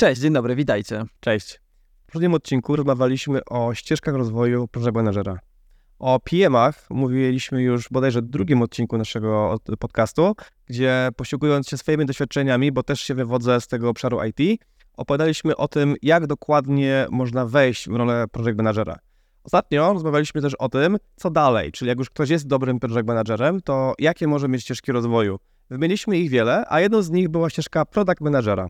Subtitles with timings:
[0.00, 1.04] Cześć, dzień dobry, witajcie.
[1.20, 1.60] Cześć.
[2.02, 5.38] W poprzednim odcinku rozmawialiśmy o ścieżkach rozwoju project managera.
[5.98, 10.34] O PM-ach mówiliśmy już bodajże w drugim odcinku naszego od- podcastu,
[10.66, 14.60] gdzie posiłkując się swoimi doświadczeniami, bo też się wywodzę z tego obszaru IT,
[14.96, 18.96] opowiadaliśmy o tym, jak dokładnie można wejść w rolę project managera.
[19.44, 23.60] Ostatnio rozmawialiśmy też o tym, co dalej, czyli jak już ktoś jest dobrym project managerem,
[23.60, 25.38] to jakie może mieć ścieżki rozwoju.
[25.70, 28.68] Wymieniliśmy ich wiele, a jedną z nich była ścieżka product managera.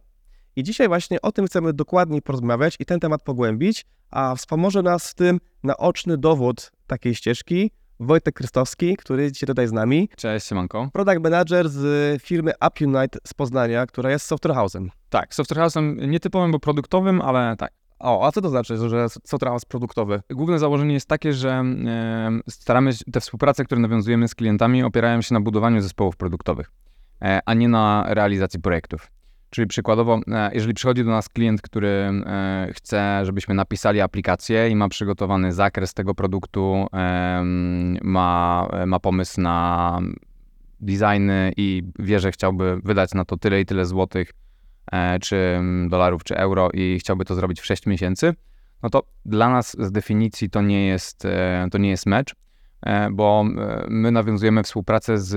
[0.57, 5.11] I dzisiaj właśnie o tym chcemy dokładniej porozmawiać i ten temat pogłębić, a wspomoże nas
[5.11, 10.47] w tym naoczny dowód takiej ścieżki Wojtek Krystowski, który jest dzisiaj tutaj z nami, Cześć,
[10.47, 10.89] siemanko.
[10.93, 14.89] product manager z firmy UpUnite z Poznania, która jest software house'em.
[15.11, 17.73] Tak, software house'em nietypowym, bo produktowym, ale tak.
[17.99, 20.23] O, a co to znaczy, że software house produktowy?
[20.31, 25.23] Główne założenie jest takie, że e, staramy się, te współprace, które nawiązujemy z klientami, opierają
[25.23, 26.71] się na budowaniu zespołów produktowych,
[27.23, 29.11] e, a nie na realizacji projektów.
[29.51, 34.77] Czyli przykładowo, e, jeżeli przychodzi do nas klient, który e, chce, żebyśmy napisali aplikację i
[34.77, 36.87] ma przygotowany zakres tego produktu,
[38.03, 39.99] ma, ma pomysł na
[40.81, 44.33] designy i wie, że chciałby wydać na to tyle i tyle złotych,
[44.93, 48.35] e, czy dolarów, czy euro i chciałby to zrobić w 6 miesięcy,
[48.83, 51.27] no to dla nas z definicji to nie jest,
[51.71, 52.35] to nie jest mecz,
[53.13, 53.45] bo
[53.89, 55.35] my nawiązujemy współpracę z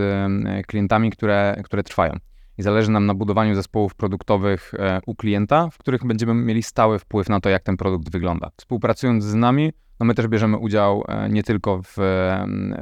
[0.67, 2.13] klientami, które, które trwają.
[2.57, 6.99] I zależy nam na budowaniu zespołów produktowych e, u klienta, w których będziemy mieli stały
[6.99, 8.49] wpływ na to, jak ten produkt wygląda.
[8.57, 11.95] Współpracując z nami, no my też bierzemy udział e, nie tylko w,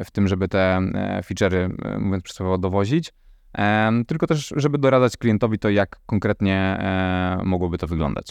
[0.06, 3.14] w tym, żeby te e, feature'y, mówiąc przysłowiowo, dowozić,
[4.08, 6.80] tylko też, żeby doradzać klientowi to, jak konkretnie
[7.44, 8.26] mogłoby to wyglądać.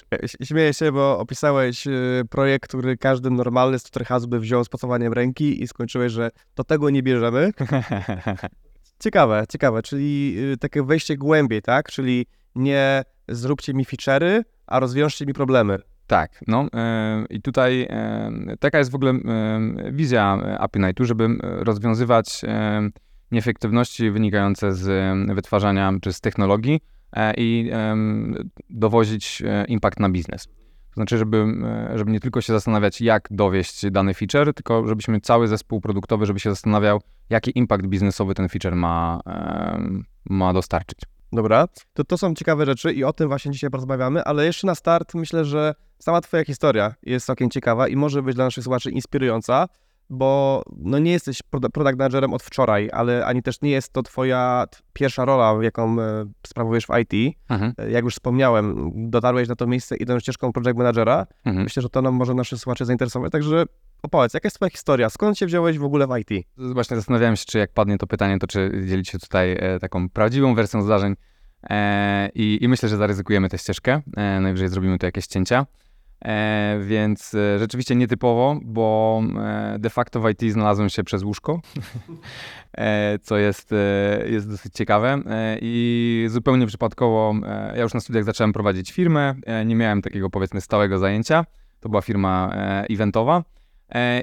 [0.44, 1.84] Śmieję się, bo opisałeś
[2.30, 6.91] projekt, który każdy normalny house by wziął z pocałowaniem ręki i skończyłeś, że do tego
[6.91, 7.52] nie bierzemy.
[9.00, 11.90] Ciekawe, ciekawe, czyli y, takie wejście głębiej, tak?
[11.90, 15.78] Czyli nie zróbcie mi feature'y, a rozwiążcie mi problemy.
[16.06, 19.12] tak, no e, i tutaj e, taka jest w ogóle
[19.92, 22.42] wizja API Nightu, żeby rozwiązywać
[23.30, 24.89] nieefektywności wynikające z
[25.34, 26.80] wytwarzania czy z technologii
[27.12, 27.70] e, i
[28.70, 30.48] dowozić impact na biznes.
[30.90, 35.20] To znaczy, żeby, e, żeby nie tylko się zastanawiać, jak dowieść dany feature, tylko żebyśmy
[35.20, 39.20] cały zespół produktowy, żeby się zastanawiał, jaki impact biznesowy ten feature ma,
[40.24, 40.98] ma dostarczyć.
[41.33, 44.74] Dobra, to to są ciekawe rzeczy i o tym właśnie dzisiaj porozmawiamy, ale jeszcze na
[44.74, 48.90] start myślę, że sama twoja historia jest całkiem ciekawa i może być dla naszych słuchaczy
[48.90, 49.68] inspirująca,
[50.10, 54.02] bo no nie jesteś produ- product managerem od wczoraj, ale ani też nie jest to
[54.02, 57.36] twoja pierwsza rola, jaką e, sprawujesz w IT.
[57.48, 61.26] Mhm, E, Jak już wspomniałem, dotarłeś na to miejsce idąc ścieżką project managera.
[61.44, 61.64] mhm.
[61.64, 63.64] Myślę, że to nam może naszych słuchaczy zainteresować, także
[64.02, 65.10] opowiedz, jaka jest twoja historia?
[65.10, 66.46] Skąd się wziąłeś w ogóle w IT?
[66.56, 70.08] Właśnie zastanawiałem się, czy jak padnie to pytanie, to czy dzielić się tutaj e, taką
[70.08, 71.14] prawdziwą wersją zdarzeń.
[71.70, 74.00] E, i, I myślę, że zaryzykujemy tę ścieżkę.
[74.16, 75.66] E, najwyżej zrobimy tu jakieś cięcia.
[76.25, 81.61] E, więc e, rzeczywiście nietypowo, bo e, de facto w IT znalazłem się przez łóżko,
[82.79, 85.23] e, co jest, e, jest dosyć ciekawe.
[85.27, 87.35] E, I zupełnie przypadkowo,
[87.77, 89.35] ja już na studiach zacząłem prowadzić firmę,
[89.67, 91.45] nie miałem takiego powiedzmy stałego zajęcia.
[91.81, 92.52] To była firma
[92.91, 93.45] eventowa.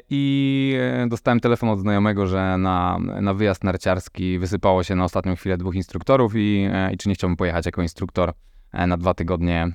[0.09, 0.77] I
[1.07, 5.75] dostałem telefon od znajomego, że na, na wyjazd narciarski wysypało się na ostatnią chwilę dwóch
[5.75, 8.33] instruktorów i, i czy nie chciałbym pojechać jako instruktor
[8.73, 9.67] na dwa tygodnie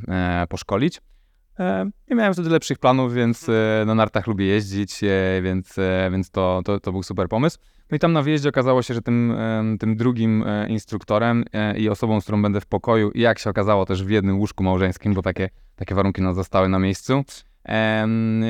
[0.48, 1.00] poszkolić.
[1.60, 5.76] E, Nie miałem wtedy lepszych planów, więc e, na nartach lubię jeździć, e, więc,
[6.12, 7.58] więc to, to, to był super pomysł.
[7.90, 9.36] No i tam na wyjeździe okazało się, że tym,
[9.80, 11.44] tym drugim instruktorem
[11.76, 14.64] i osobą, z którą będę w pokoju, i jak się okazało też w jednym łóżku
[14.64, 17.24] małżeńskim, bo takie, takie warunki nas zostały na miejscu,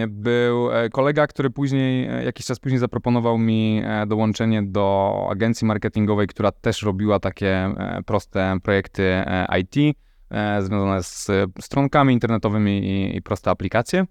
[0.09, 6.83] Był kolega, który później, jakiś czas później zaproponował mi dołączenie do agencji marketingowej, która też
[6.83, 7.75] robiła takie
[8.07, 9.25] proste projekty
[9.61, 9.97] IT,
[10.61, 14.07] związane z e, stronkami internetowymi i, i proste aplikacje.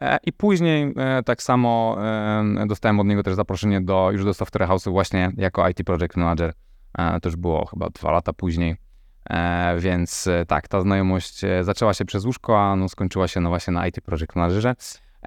[0.00, 1.96] E, I później e, tak samo
[2.62, 6.16] e, dostałem od niego też zaproszenie do, już do Software House'u właśnie jako IT Project
[6.16, 6.52] Manager.
[6.98, 8.76] E, To już było chyba dwa lata później.
[9.30, 13.40] E, więc e, tak, ta znajomość e, zaczęła się przez łóżko, a no, skończyła się
[13.40, 14.74] no właśnie na IT Project Managerze.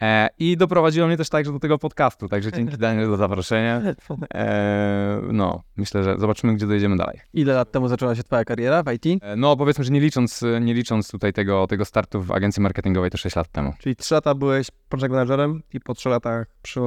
[0.02, 3.82] E, I doprowadziło mnie też także do tego podcastu, także dzięki Daniel za zaproszenie.
[4.34, 7.20] E, no, myślę, że zobaczymy, gdzie dojdziemy dalej.
[7.34, 9.24] Ile lat temu zaczęła się twoja kariera w IT?
[9.24, 13.12] E, no, powiedzmy, że nie licząc, nie licząc tutaj tego, tego startu w agencji marketingowej,
[13.12, 13.74] to 6 lat temu.
[13.80, 16.80] Czyli trzy lata byłeś project managerem i po trzech latach przy,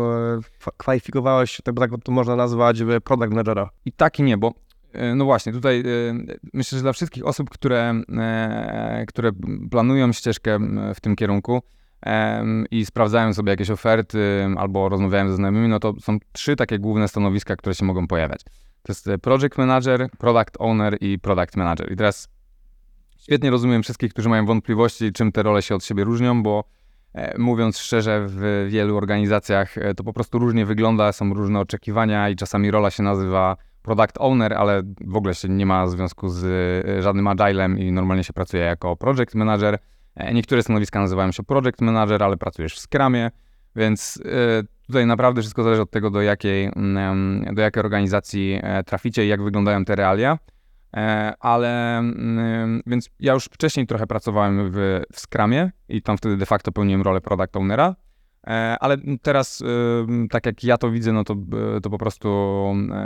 [0.76, 3.70] kwalifikowałeś się, tak, tak to można nazwać, w product managera.
[3.84, 4.55] I tak i nie, bo
[4.93, 5.84] e, no właśnie, tutaj e,
[6.52, 9.31] myślę, że dla wszystkich osób, które, e, które
[9.70, 10.58] planują ścieżkę
[10.94, 11.62] w tym kierunku
[12.71, 17.09] i sprawdzają sobie jakieś oferty albo rozmawiają ze znajomymi, no to są trzy takie główne
[17.09, 18.41] stanowiska, które się mogą pojawiać.
[18.89, 21.93] To jest e, project manager, product owner i product manager.
[21.93, 22.29] I teraz
[23.19, 26.65] świetnie rozumiem wszystkich, którzy mają wątpliwości, czym te role się od siebie różnią, bo
[27.15, 32.29] e, mówiąc szczerze, w wielu organizacjach e, to po prostu różnie wygląda, są różne oczekiwania
[32.29, 37.05] i czasami rola się nazywa product owner, ale w ogóle się nie ma związku z
[37.05, 39.79] żadnym agilem i normalnie się pracuje jako project manager.
[40.19, 43.31] E, Niektóre stanowiska nazywają się project manager, ale pracujesz w Scrumie,
[43.76, 48.85] więc e, tutaj naprawdę wszystko zależy od tego, do jakiej, mm, do jakiej organizacji e,
[48.85, 50.38] traficie i jak wyglądają te realia.
[51.41, 56.47] Ale mm, więc ja już wcześniej trochę pracowałem w, w Scrumie i tam wtedy de
[56.47, 57.94] facto pełniłem rolę product ownera.
[58.81, 59.62] Ale teraz,
[60.31, 61.37] tak jak ja to widzę, no to,
[61.82, 62.29] to po prostu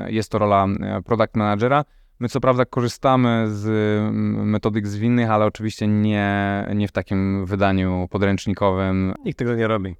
[0.06, 0.66] jest to rola
[1.04, 1.84] product managera.
[2.22, 8.08] My co prawda korzystamy z mm, metodyk zwinnych, ale oczywiście nie, nie w takim wydaniu
[8.10, 9.14] podręcznikowym.
[9.24, 9.96] Nikt tego nie robi.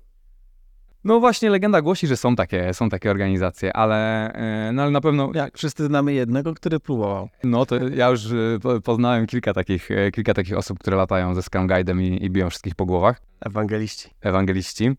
[1.04, 5.00] No właśnie, legenda głosi, że są takie, są takie organizacje, ale, e, no, ale na
[5.00, 7.28] pewno Jak wszyscy znamy jednego, który próbował.
[7.44, 11.34] no to ja już e, po- poznałem kilka takich, e, kilka takich osób, które latają
[11.34, 13.20] ze Scrum Guide'em i, i biją wszystkich po głowach.
[13.40, 14.10] Ewangeliści.
[14.20, 14.90] ewangeliści.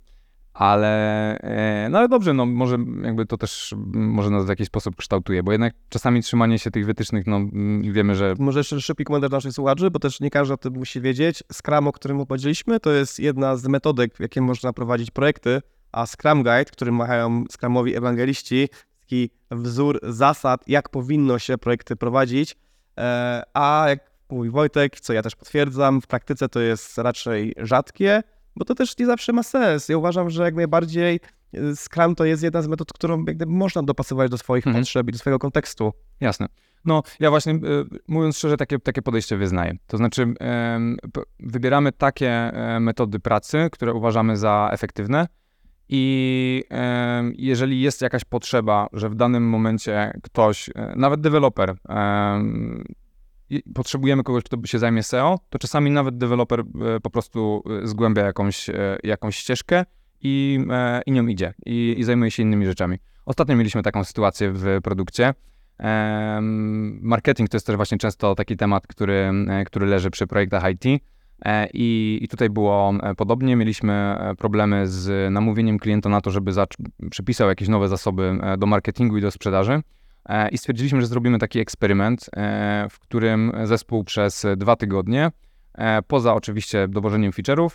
[0.53, 4.67] Ale, e, no ale dobrze, no może jakby to też m, może nas w jakiś
[4.67, 8.81] sposób kształtuje, bo jednak czasami trzymanie się tych wytycznych, no m, wiemy, że Może jeszcze
[8.81, 11.43] szybki komentarz naszych słuchaczy, bo też nie każdy o tym musi wiedzieć.
[11.53, 15.61] Scrum, o którym opowiedzieliśmy, to jest jedna z metodek, jakie można prowadzić projekty,
[15.91, 18.69] a Scrum Guide, którym machają Scrumowi ewangeliści,
[18.99, 22.55] taki wzór zasad, jak powinno się projekty prowadzić.
[22.97, 28.23] E, A jak mówi Wojtek, co ja też potwierdzam, w praktyce to jest raczej rzadkie,
[28.55, 29.89] bo to też nie zawsze ma sens.
[29.89, 31.19] Ja uważam, że jak najbardziej
[31.53, 34.83] e, Scrum to jest jedna z metod, którą jak można dopasować do swoich Mhm.
[34.83, 35.93] potrzeb i do swojego kontekstu.
[36.19, 36.47] Jasne.
[36.85, 37.59] No, ja właśnie, y,
[38.07, 39.73] mówiąc szczerze, takie, takie podejście wyznaję.
[39.87, 40.33] To znaczy,
[41.39, 45.27] wybieramy takie e, metody pracy, które uważamy za efektywne
[45.89, 46.63] i
[47.37, 51.75] jeżeli jest jakaś potrzeba, że w danym momencie ktoś, e, nawet deweloper,
[53.73, 58.25] potrzebujemy kogoś, kto się zajmie SEO, to czasami nawet deweloper e, po prostu e, zgłębia
[58.25, 59.85] jakąś, e, jakąś ścieżkę
[60.21, 60.59] i,
[61.05, 62.97] i nią idzie i, i zajmuje się innymi rzeczami.
[63.25, 65.33] Ostatnio mieliśmy taką sytuację w produkcie,
[67.01, 69.31] Marketing to jest też właśnie często taki temat, który,
[69.65, 71.03] który leży przy projektach IT.
[71.73, 73.55] I, I tutaj było podobnie.
[73.55, 76.51] Mieliśmy problemy z namówieniem klienta na to, żeby
[77.11, 79.81] przypisał jakieś nowe zasoby do marketingu i do sprzedaży.
[80.29, 85.31] E, I stwierdziliśmy, że zrobimy taki eksperyment, e, w którym zespół przez dwa tygodnie,
[85.73, 87.69] e, poza oczywiście dowożeniem feature'ów,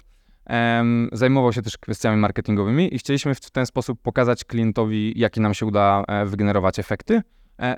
[1.12, 5.66] zajmował się też kwestiami marketingowymi i chcieliśmy w ten sposób pokazać klientowi, jakie nam się
[5.66, 7.22] uda wygenerować efekty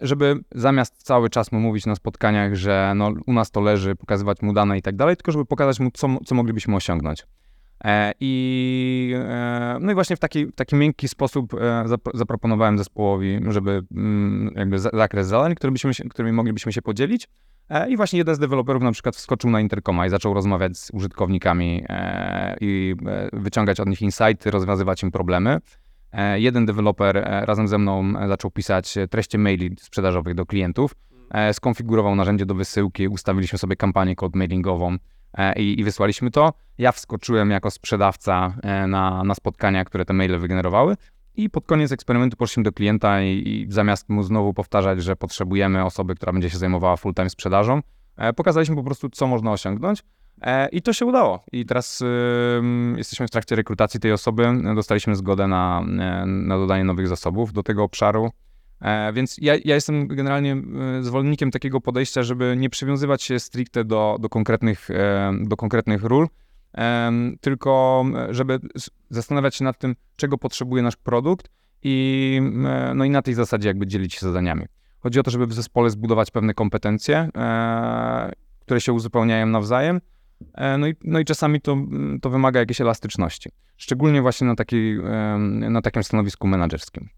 [0.03, 4.43] żeby zamiast cały czas mu mówić na spotkaniach, że no, u nas to leży, pokazywać
[4.43, 7.27] mu dane i tak dalej, tylko żeby pokazać mu, co, co moglibyśmy osiągnąć.
[7.85, 11.57] E, I, e, no i właśnie w taki, taki miękki sposób e,
[11.87, 16.83] zapro- zaproponowałem zespołowi, żeby mm, jakby za- zakres zadań, który byśmy się, którymi moglibyśmy się
[16.83, 17.29] podzielić.
[17.89, 21.85] I właśnie jeden z deweloperów na przykład wskoczył na interkoma i zaczął rozmawiać z użytkownikami
[22.61, 22.95] i
[23.33, 25.59] wyciągać od nich insighty, rozwiązywać im problemy.
[26.35, 30.95] Jeden deweloper razem ze mną zaczął pisać treści maili sprzedażowych do klientów,
[31.53, 34.97] skonfigurował narzędzie do wysyłki, ustawiliśmy sobie kampanię cold mailingową
[35.57, 36.53] i, i wysłaliśmy to.
[36.79, 40.97] Ja wskoczyłem jako sprzedawca e, na, na spotkania, które te maile wygenerowały
[41.35, 45.85] i pod koniec eksperymentu poszliśmy do klienta i, i zamiast mu znowu powtarzać, że potrzebujemy
[45.85, 47.81] osoby, która będzie się zajmowała full-time sprzedażą,
[48.17, 50.03] e, pokazaliśmy po prostu, co można osiągnąć.
[50.43, 51.45] E, I to się udało.
[51.53, 52.03] I teraz
[52.97, 54.63] jesteśmy w trakcie rekrutacji tej osoby.
[54.75, 58.31] Dostaliśmy zgodę na, e, na dodanie nowych zasobów do tego obszaru.
[58.81, 60.53] E, więc ja, ja jestem generalnie
[60.99, 66.05] e, zwolennikiem takiego podejścia, żeby nie przywiązywać się stricte do, do, konkretnych, e, do konkretnych
[66.05, 66.29] ról,
[67.41, 68.59] tylko żeby
[69.11, 71.51] zastanawiać się nad tym, czego potrzebuje nasz produkt
[71.83, 72.41] i,
[72.95, 74.67] no i na tej zasadzie jakby dzielić się zadaniami.
[75.01, 77.29] Chodzi o to, żeby w zespole zbudować pewne kompetencje,
[78.61, 80.01] które się uzupełniają nawzajem,
[80.79, 81.77] No i, no i czasami to,
[82.23, 83.51] to wymaga jakiejś elastyczności.
[83.77, 87.09] Szczególnie właśnie na, takiej, em, na takim stanowisku menedżerskim.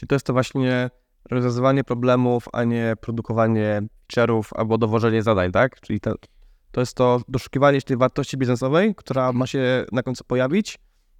[0.00, 0.90] Czyli to jest to właśnie
[1.30, 5.80] rozwiązywanie problemów, a nie produkowanie feature'ów albo dowożenie zadań, tak?
[5.80, 6.14] Czyli to,
[6.72, 10.78] to jest to doszukiwanie się tej wartości biznesowej, która ma się na końcu pojawić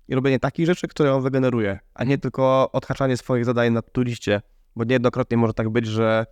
[0.08, 4.40] i robienie takich rzeczy, które on wygeneruje, a nie tylko odhaczanie swoich zadań na tuliście,
[4.76, 6.26] bo niejednokrotnie może tak być, że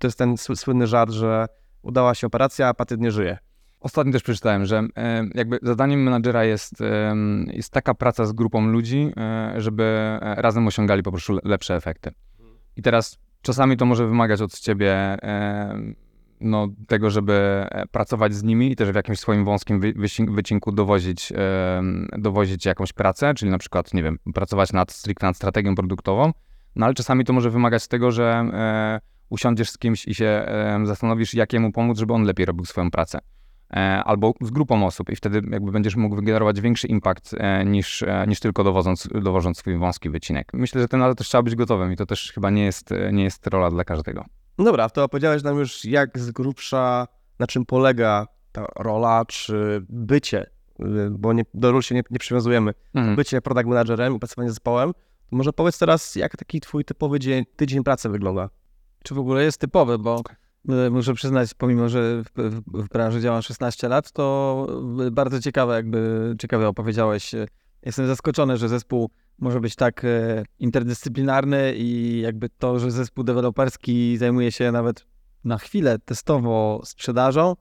[0.00, 1.46] to jest ten sły- słynny żart, że
[1.82, 3.38] udała się operacja, a pacjent nie żyje.
[3.84, 4.82] Ostatnio też przeczytałem, że
[5.34, 6.74] jakby zadaniem menadżera jest,
[7.46, 11.76] jest taka praca z grupą ludzi, e, żeby e, razem osiągali po prostu le- lepsze
[11.76, 12.10] efekty.
[12.76, 15.16] I teraz czasami to może wymagać od ciebie
[16.40, 17.32] no, tego, żeby
[17.70, 19.80] e, pracować z nimi i też w jakimś swoim wąskim
[20.28, 21.32] wycinku dowozić,
[22.18, 26.32] dowozić jakąś pracę, czyli na przykład, nie wiem, pracować nad stricte nad strategią produktową,
[26.76, 28.50] no ale czasami to może wymagać tego, że
[29.30, 30.46] usiądziesz z kimś i się
[30.84, 33.18] zastanowisz, jak jemu pomóc, żeby on lepiej robił swoją pracę.
[33.76, 38.02] E, albo z grupą osób i wtedy jakby będziesz mógł wygenerować większy impact e, niż,
[38.02, 40.50] e, niż tylko dowoząc, dowożąc swój wąski wycinek.
[40.52, 43.24] Myślę, że ten ale też trzeba być gotowym i to też chyba nie jest, nie
[43.24, 44.24] jest rola dla każdego.
[44.58, 47.06] No dobra, to opowiedziałeś nam już jak z grubsza,
[47.38, 50.46] na czym polega ta rola, czy bycie,
[50.80, 53.16] y, bo nie, do ról się nie, nie przywiązujemy, Mhm.
[53.16, 54.92] bycie product managerem i pracowanie z zespołem.
[55.30, 58.50] To może powiedz teraz, jak taki twój typowy dzień, tydzień pracy wygląda?
[59.04, 60.22] Czy w ogóle jest typowy, bo
[60.90, 64.66] muszę przyznać, pomimo, że w, w, branży działam 16 lat, to
[65.06, 67.34] e, bardzo ciekawe jakby, ciekawe opowiedziałeś.
[67.34, 67.46] E,
[67.86, 74.16] Jestem zaskoczony, że zespół może być tak e, interdyscyplinarny i jakby to, że zespół deweloperski
[74.16, 75.06] zajmuje się nawet
[75.44, 77.56] na chwilę testowo sprzedażą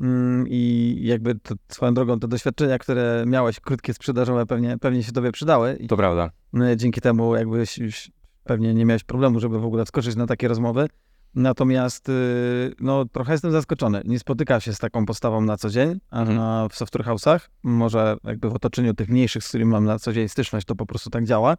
[0.00, 5.12] mm, i jakby to, swoją drogą te doświadczenia, które miałeś krótkie sprzedażowe pewnie, pewnie się
[5.12, 6.30] tobie przydały i To prawda.
[6.76, 7.64] Dzięki temu jakby
[8.44, 10.88] pewnie nie miałeś problemu, żeby w ogóle wskoczyć na takie rozmowy.
[11.36, 14.02] Natomiast y, no, trochę jestem zaskoczony.
[14.04, 16.68] Nie spotykam się z taką postawą na co dzień Mhm.
[16.68, 17.40] w software house'ach.
[17.62, 20.86] Może jakby w otoczeniu tych mniejszych, z którymi mam na co dzień styczność, to po
[20.86, 21.56] prostu tak działa.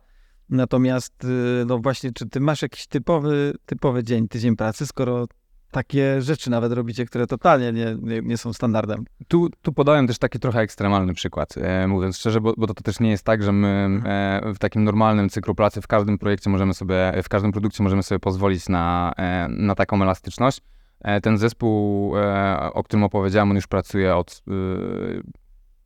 [0.50, 5.26] Natomiast y, no właśnie, czy ty masz jakiś typowy, typowy dzień, tydzień pracy, skoro
[5.72, 9.06] takie rzeczy nawet robicie, które totalnie nie, nie, nie są standardem.
[9.28, 12.84] Tu, tu podałem też taki trochę ekstremalny przykład, e, mówiąc szczerze, bo, bo to, to
[12.84, 16.50] też nie jest tak, że my e, w takim normalnym cyklu pracy w każdym projekcie
[16.50, 20.62] możemy sobie, w każdym produkcie możemy sobie pozwolić na, e, na taką elastyczność.
[21.02, 24.52] E, ten zespół, e, o którym opowiedziałem, on już pracuje od e,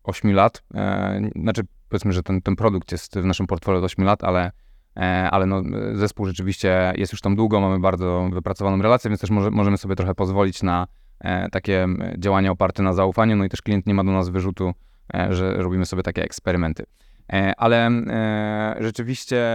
[0.04, 0.64] 8 lat.
[0.74, 4.52] E, znaczy, powiedzmy, że ten, ten produkt jest w naszym portfolio od 8 lat, ale,
[5.32, 9.52] ale no, zespół rzeczywiście jest już tam długo, mamy bardzo wypracowaną relację, więc też może,
[9.52, 10.88] możemy sobie trochę pozwolić na
[11.20, 14.74] e, takie działania oparte na zaufaniu, no i też klient nie ma do nas wyrzutu,
[15.14, 16.84] e, że robimy sobie takie eksperymenty.
[17.34, 19.46] E, ale e, rzeczywiście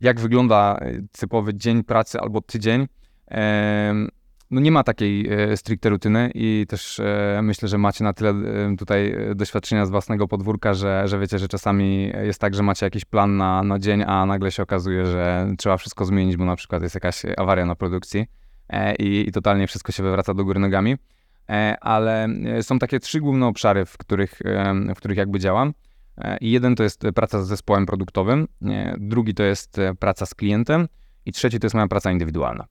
[0.00, 2.86] jak wygląda e, typowy dzień pracy albo tydzień,
[3.30, 3.94] e,
[4.52, 8.30] no nie ma takiej e, stricte rutyny i też e, myślę, że macie na tyle
[8.30, 12.86] e, tutaj doświadczenia z własnego podwórka, że, że wiecie, że czasami jest tak, że macie
[12.86, 16.56] jakiś plan na, na dzień, a nagle się okazuje, że trzeba wszystko zmienić, bo na
[16.56, 18.26] przykład jest jakaś awaria na produkcji
[18.98, 20.96] i, i totalnie wszystko się wywraca do góry nogami.
[21.80, 22.28] Ale
[22.62, 24.40] są takie trzy główne obszary, w których,
[24.94, 25.72] w których jakby działam.
[26.40, 28.48] I jeden to jest praca z zespołem produktowym,
[28.98, 30.88] drugi to jest praca z klientem
[31.26, 32.66] i trzeci to jest moja praca indywidualna.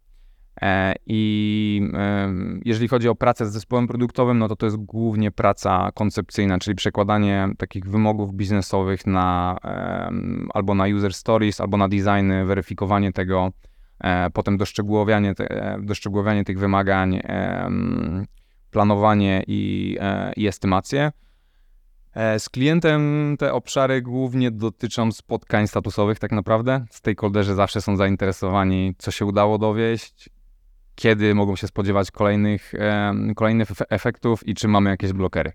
[0.62, 5.32] E, I em, jeżeli chodzi o pracę z zespołem produktowym, no to to jest głównie
[5.32, 9.58] praca koncepcyjna, czyli przekładanie takich wymogów biznesowych na
[10.54, 13.50] albo na user stories, albo na designy, weryfikowanie tego,
[14.00, 17.22] e, potem doszczegółowianie, e, doszczegółowianie tych wymagań,
[18.72, 21.12] planowanie i, e, i estymację.
[22.14, 26.86] E, Z klientem te obszary głównie dotyczą spotkań statusowych tak naprawdę.
[26.90, 30.30] Stakeholderzy zawsze są zainteresowani, co się udało dowieść,
[31.02, 35.52] kiedy mogą się spodziewać kolejnych, em, kolejnych efe- efektów i czy mamy jakieś blokery.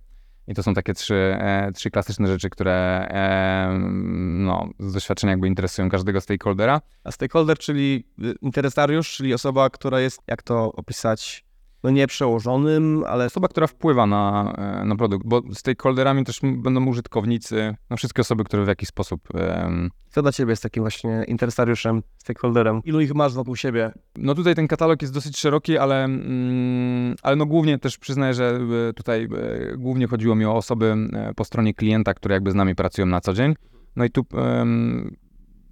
[0.49, 5.49] I to są takie trzy, e, trzy klasyczne rzeczy, które em, no, z doświadczenia jakby
[5.49, 6.81] interesują każdego stakeholdera.
[7.05, 11.45] A stakeholder, czyli y, interesariusz, czyli osoba, która jest, jak to opisać,
[11.87, 16.87] no nie przełożonym, ale Osoba, która wpływa na, e, na produkt, bo stakeholderami też będą
[16.87, 21.25] użytkownicy, no wszystkie osoby, które w jakiś sposób em, co dla ciebie jest takim właśnie
[21.29, 22.81] interesariuszem, stakeholderem?
[22.85, 23.93] Ilu ich masz wokół siebie?
[24.17, 28.61] No tutaj ten katalog jest dosyć szeroki, ale, mm, ale no głównie też przyznaję, że
[28.89, 30.95] e, tutaj e, głównie chodziło mi o osoby
[31.37, 33.55] po stronie klienta, które jakby z nami pracują na co dzień.
[33.97, 34.27] No i tu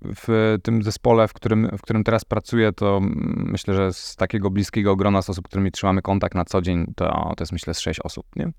[0.04, 3.00] w tym zespole, w którym, w którym teraz pracuję, to
[3.36, 7.32] myślę, że z takiego bliskiego grona z osób, którymi trzymamy kontakt na co dzień, to,
[7.36, 8.52] to jest myślę z sześć osób, nie?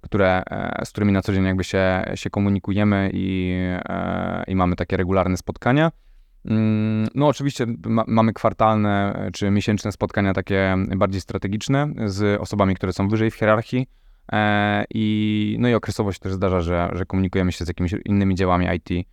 [0.00, 3.52] Które, e, z którymi na co dzień jakby się, się komunikujemy i,
[3.88, 5.90] e, i mamy takie regularne spotkania.
[6.44, 12.74] Mm, No, oczywiście ma, mamy kwartalne e, czy miesięczne spotkania takie bardziej strategiczne z osobami,
[12.74, 13.86] które są wyżej w hierarchii.
[14.94, 18.66] I, no i okresowo się też zdarza, że, że komunikujemy się z jakimiś innymi działami
[18.76, 19.08] IT,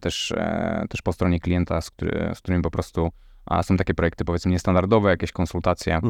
[0.00, 3.10] też, e, też po stronie klienta, z, który, z którym po prostu
[3.62, 6.00] są takie projekty powiedzmy niestandardowe, jakieś konsultacje,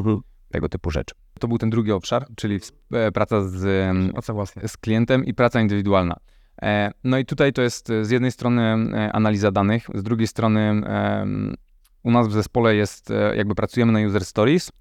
[0.51, 1.15] tego typu rzeczy.
[1.39, 2.59] To był ten drugi obszar, czyli
[2.93, 4.67] e, praca z, co własnie?
[4.67, 6.15] z klientem i praca indywidualna.
[6.61, 10.27] E, No i tutaj to jest e, z jednej strony e, analiza danych, z drugiej
[10.27, 10.81] strony
[12.07, 14.71] u nas w zespole jest, e, jakby pracujemy na user stories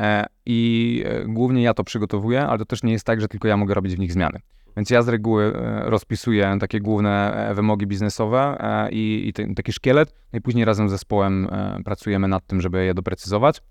[0.00, 3.48] e, i e, głównie ja to przygotowuję, ale to też nie jest tak, że tylko
[3.48, 4.38] ja mogę robić w nich zmiany.
[4.76, 9.54] Więc ja z reguły e, rozpisuję takie główne e, wymogi biznesowe e, i, i ten,
[9.54, 11.48] taki szkielet, no i później razem z zespołem
[11.84, 13.62] pracujemy nad tym, żeby je doprecyzować.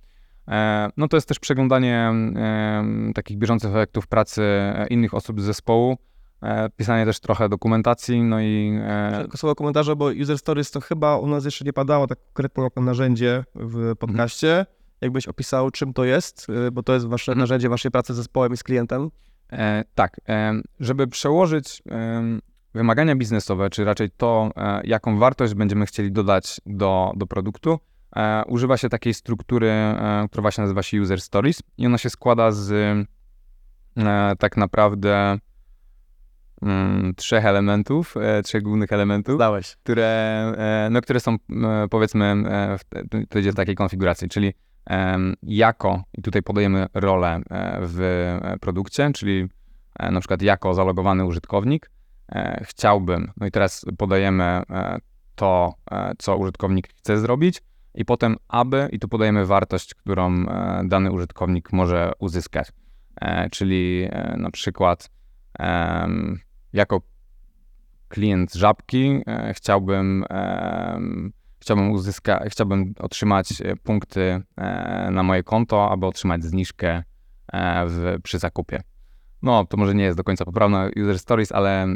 [0.98, 2.12] No to jest też przeglądanie
[3.16, 4.44] takich bieżących efektów pracy
[4.90, 5.98] innych osób z zespołu,
[6.78, 8.80] pisanie też trochę dokumentacji, no i
[9.20, 12.64] Tylko słowo komentarza, bo user stories to chyba u nas jeszcze nie padało tak konkretnie
[12.64, 14.66] jako narzędzie w podcaście.
[15.02, 17.40] Jakbyś opisał, czym to jest, bo to jest wasze Mhm.
[17.40, 19.10] narzędzie waszej pracy z zespołem i z klientem.
[19.52, 22.42] E, tak, e, żeby przełożyć em,
[22.74, 27.80] wymagania biznesowe, czy raczej to, e, jaką wartość będziemy chcieli dodać do, do produktu,
[28.16, 32.10] e, używa się takiej struktury, e, która właśnie nazywa się User Stories i ona się
[32.10, 32.72] składa z
[33.98, 35.38] e, tak naprawdę
[36.62, 39.76] mm, trzech elementów, e, trzech głównych elementów Zdałeś.
[39.84, 40.08] które,
[40.58, 41.38] e, no, które są e,
[41.90, 44.54] powiedzmy e, w, idzie w takiej konfiguracji, czyli
[45.44, 49.48] jako, i tutaj podajemy rolę e, w e, produkcie, czyli
[50.00, 51.92] e, na przykład jako zalogowany użytkownik,
[52.62, 54.64] chciałbym, no i teraz podajemy
[55.36, 55.74] to,
[56.18, 57.62] co użytkownik chce zrobić
[57.96, 60.46] i potem aby, i tu podajemy wartość, którą
[60.84, 62.72] dany użytkownik może uzyskać,
[63.52, 65.10] czyli na przykład
[66.74, 67.02] jako
[68.08, 69.22] klient żabki,
[69.54, 70.26] chciałbym,
[71.60, 77.04] chciałbym uzyskać, chciałbym otrzymać e, punkty e, na moje konto, aby otrzymać zniżkę
[77.54, 78.82] e, w, przy zakupie.
[79.42, 81.88] No, to może nie jest do końca poprawna user stories, ale,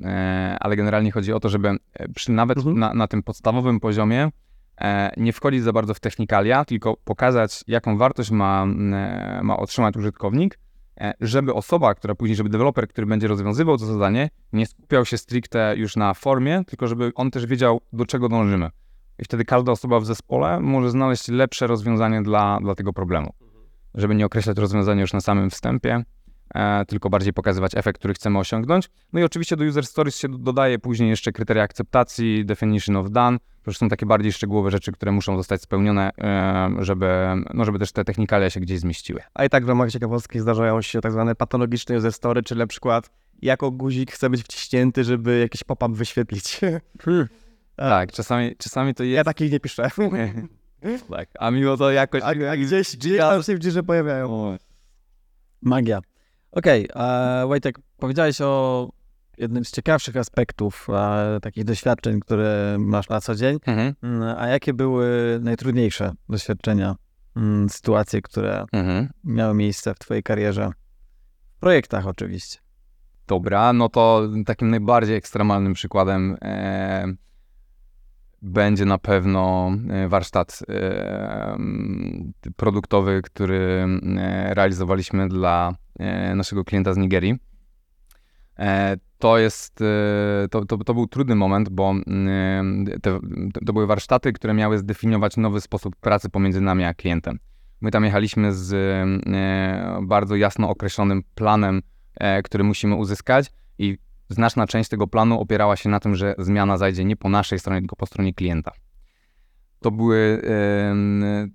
[0.59, 1.77] ale generalnie chodzi o to, żeby
[2.15, 2.79] przy, nawet Mhm.
[2.79, 4.29] na, na tym podstawowym poziomie
[5.17, 8.65] nie wchodzić za bardzo w technikalia, tylko pokazać, jaką wartość ma,
[9.43, 10.59] ma otrzymać użytkownik,
[11.21, 15.73] żeby osoba, która później, żeby deweloper, który będzie rozwiązywał to zadanie, nie skupiał się stricte
[15.77, 18.69] już na formie, tylko żeby on też wiedział, do czego dążymy.
[19.19, 23.33] I wtedy każda osoba w zespole może znaleźć lepsze rozwiązanie dla, dla tego problemu.
[23.95, 26.03] Żeby nie określać rozwiązania już na samym wstępie,
[26.55, 28.89] e, tylko bardziej pokazywać efekt, który chcemy osiągnąć.
[29.13, 33.37] No i oczywiście do user stories się dodaje później jeszcze kryteria akceptacji, definition of done.
[33.63, 37.07] To są takie bardziej szczegółowe rzeczy, które muszą zostać spełnione, e, żeby,
[37.53, 39.21] no, żeby też te technikalia się gdzieś zmieściły.
[39.33, 42.67] A i tak w ramach ciekawostki zdarzają się tak zwane patologiczne user story, czyli na
[42.67, 43.09] przykład
[43.41, 46.59] jako guzik chce być wciśnięty, żeby jakiś pop-up wyświetlić.
[47.75, 49.25] Tak, czasami, czasami to Ja jest.
[49.25, 49.89] takich nie piszę.
[51.11, 52.21] tak, a mimo to jakoś.
[52.23, 54.57] A, a gdzieś, gdzieś tam się w dziurze pojawiają.
[55.61, 55.99] Magia.
[56.51, 58.89] Okej, a Wojtek, powiedziałeś o
[59.37, 63.57] jednym z ciekawszych aspektów e, takich doświadczeń, które masz na co dzień.
[63.65, 66.95] Mhm, Mm, A jakie były najtrudniejsze doświadczenia,
[67.35, 69.09] mm, sytuacje, które mhm.
[69.23, 70.71] miały miejsce w Twojej karierze?
[71.57, 72.59] W projektach oczywiście.
[73.27, 77.05] Dobra, no to takim najbardziej ekstremalnym przykładem e,
[78.43, 81.57] będzie na pewno e, warsztat e,
[82.55, 83.85] produktowy, który
[84.17, 85.75] e, realizowaliśmy dla
[86.35, 87.35] naszego klienta z Nigerii.
[89.19, 89.79] To jest,
[90.51, 91.93] to, to, to był trudny moment, bo
[93.01, 93.19] te,
[93.65, 97.39] to były warsztaty, które miały zdefiniować nowy sposób pracy pomiędzy nami a klientem.
[97.81, 98.75] My tam jechaliśmy z
[100.07, 101.81] bardzo jasno określonym planem,
[102.43, 103.97] który musimy uzyskać i
[104.29, 107.79] znaczna część tego planu opierała się na tym, że zmiana zajdzie nie po naszej stronie,
[107.79, 108.71] tylko po stronie klienta.
[109.79, 110.41] To, były,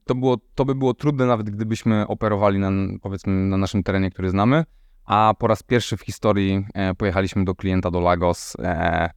[0.04, 2.70] to, było, to by było trudne nawet gdybyśmy operowali na,
[3.02, 4.64] powiedzmy na naszym terenie, który znamy,
[5.04, 9.10] a po raz pierwszy w historii e, pojechaliśmy do klienta do Lagos e,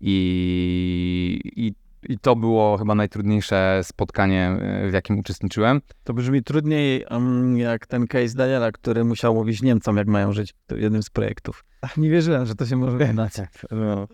[0.00, 1.74] i, i,
[2.08, 5.80] i to było chyba najtrudniejsze spotkanie, e, w jakim uczestniczyłem.
[6.04, 10.54] To brzmi trudniej mm, jak ten case Daniela, który musiał mówić Niemcom, jak mają żyć
[10.70, 11.64] w jednym z projektów.
[11.96, 13.32] Nie wierzyłem, że to się może wydać.
[13.70, 14.08] No,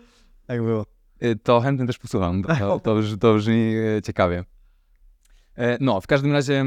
[0.47, 0.85] tak było.
[1.23, 2.43] Y, To chętnie też posłucham.
[2.59, 4.43] To, to, brzmi- to brzmi e, ciekawie.
[5.57, 6.65] E, No, w każdym razie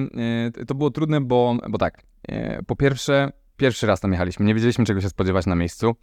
[0.58, 4.54] e, to było trudne, bo, bo tak, e, po pierwsze, pierwszy raz tam jechaliśmy, nie
[4.54, 5.94] wiedzieliśmy czego się spodziewać na miejscu.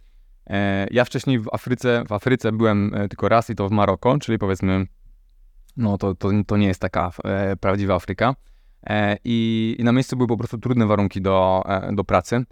[0.46, 4.18] E, Ja wcześniej w Afryce, w Afryce byłem e, tylko raz i to w Maroko,
[4.18, 4.86] czyli powiedzmy,
[5.80, 8.34] no to, to, to nie jest taka e, prawdziwa Afryka.
[8.86, 12.44] E, I, I na miejscu były po prostu trudne warunki do, e, do pracy.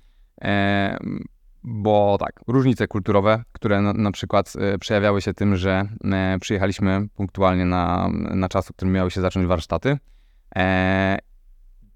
[0.42, 0.98] E,
[1.62, 7.08] bo tak, różnice kulturowe, które na, na przykład e, przejawiały się tym, że e, przyjechaliśmy
[7.14, 9.98] punktualnie na, na czas, w którym miały się zacząć warsztaty.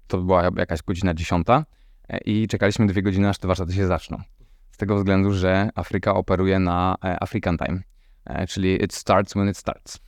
[0.07, 1.65] To była jakaś godzina dziesiąta
[2.25, 4.17] i czekaliśmy dwie godziny, aż te warsztaty się zaczną.
[4.71, 7.81] Z tego względu, że Afryka operuje na African Time,
[8.47, 9.99] czyli it starts when it starts.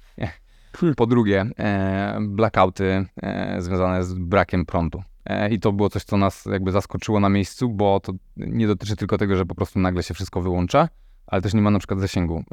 [0.97, 5.03] Po drugie, e, blackouty e, związane z brakiem prądu.
[5.25, 8.95] E, I to było coś, co nas jakby zaskoczyło na miejscu, bo to nie dotyczy
[8.95, 10.89] tylko tego, że po prostu nagle się wszystko wyłącza,
[11.27, 12.43] ale też nie ma na przykład zasięgu.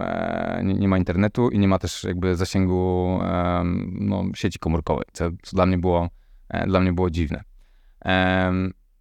[0.63, 3.19] Nie, nie ma internetu i nie ma też jakby zasięgu
[3.93, 6.09] no, sieci komórkowej, co, co dla mnie było,
[6.67, 7.43] dla mnie było dziwne.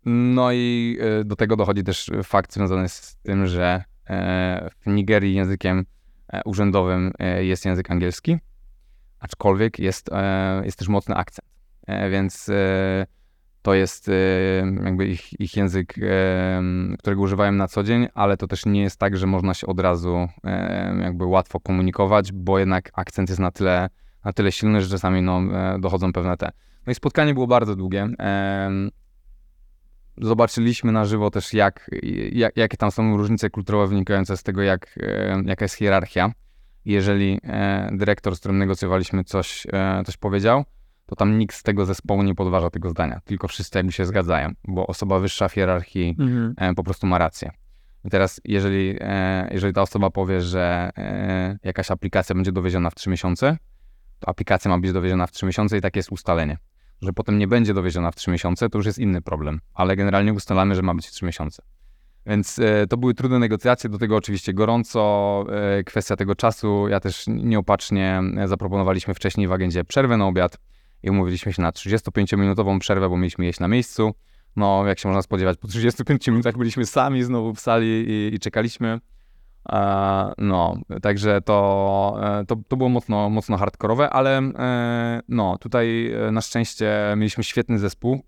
[0.05, 3.83] No i do tego dochodzi też fakt związany z tym, że
[4.79, 5.85] w Nigerii językiem
[6.45, 8.37] urzędowym jest język angielski,
[9.21, 11.47] aczkolwiek jest, e, jest też mocny akcent.
[11.87, 13.05] E, Więc e,
[13.61, 14.11] to jest
[14.83, 15.95] jakby ich, ich język,
[16.99, 19.79] którego używają na co dzień, ale to też nie jest tak, że można się od
[19.79, 20.27] razu
[21.01, 23.89] jakby łatwo komunikować, bo jednak akcent jest na tyle,
[24.25, 25.41] na tyle silny, że czasami no,
[25.79, 26.51] dochodzą pewne te.
[26.87, 28.09] No i spotkanie było bardzo długie.
[30.17, 31.89] Zobaczyliśmy na żywo też, jak,
[32.31, 34.99] jak, jakie tam są różnice kulturowe wynikające z tego, jak,
[35.45, 36.31] jaka jest hierarchia.
[36.85, 40.65] Jeżeli e, dyrektor, z którym negocjowaliśmy, coś, e, coś powiedział,
[41.05, 44.51] to tam nikt z tego zespołu nie podważa tego zdania, tylko wszyscy jakby się zgadzają,
[44.67, 46.53] bo osoba wyższa w hierarchii Mhm.
[46.57, 47.51] e, po prostu ma rację.
[48.05, 48.99] I teraz, jeżeli,
[49.51, 50.89] jeżeli ta osoba powie, że
[51.63, 53.57] jakaś aplikacja będzie dowieziona w 3 miesiące,
[54.19, 56.57] to aplikacja ma być dowieziona w 3 miesiące i takie jest ustalenie.
[57.01, 60.33] Że potem nie będzie dowieziona w 3 miesiące, to już jest inny problem, ale generalnie
[60.33, 61.63] ustalamy, że ma być w 3 miesiące.
[62.25, 66.87] Więc e, to były trudne negocjacje, do tego oczywiście gorąco, e, kwestia tego czasu.
[66.87, 70.57] Ja też nieopatrznie e, zaproponowaliśmy wcześniej w agendzie przerwę na obiad
[71.03, 74.13] i umówiliśmy się na 35-minutową przerwę, bo mieliśmy jeść na miejscu.
[74.55, 78.39] No, jak się można spodziewać, po 35 minutach byliśmy sami znowu w sali i, i
[78.39, 78.99] czekaliśmy.
[80.37, 84.41] No, także to, to, to było mocno, mocno hardkorowe, ale
[85.27, 88.23] no, tutaj na szczęście mieliśmy świetny zespół,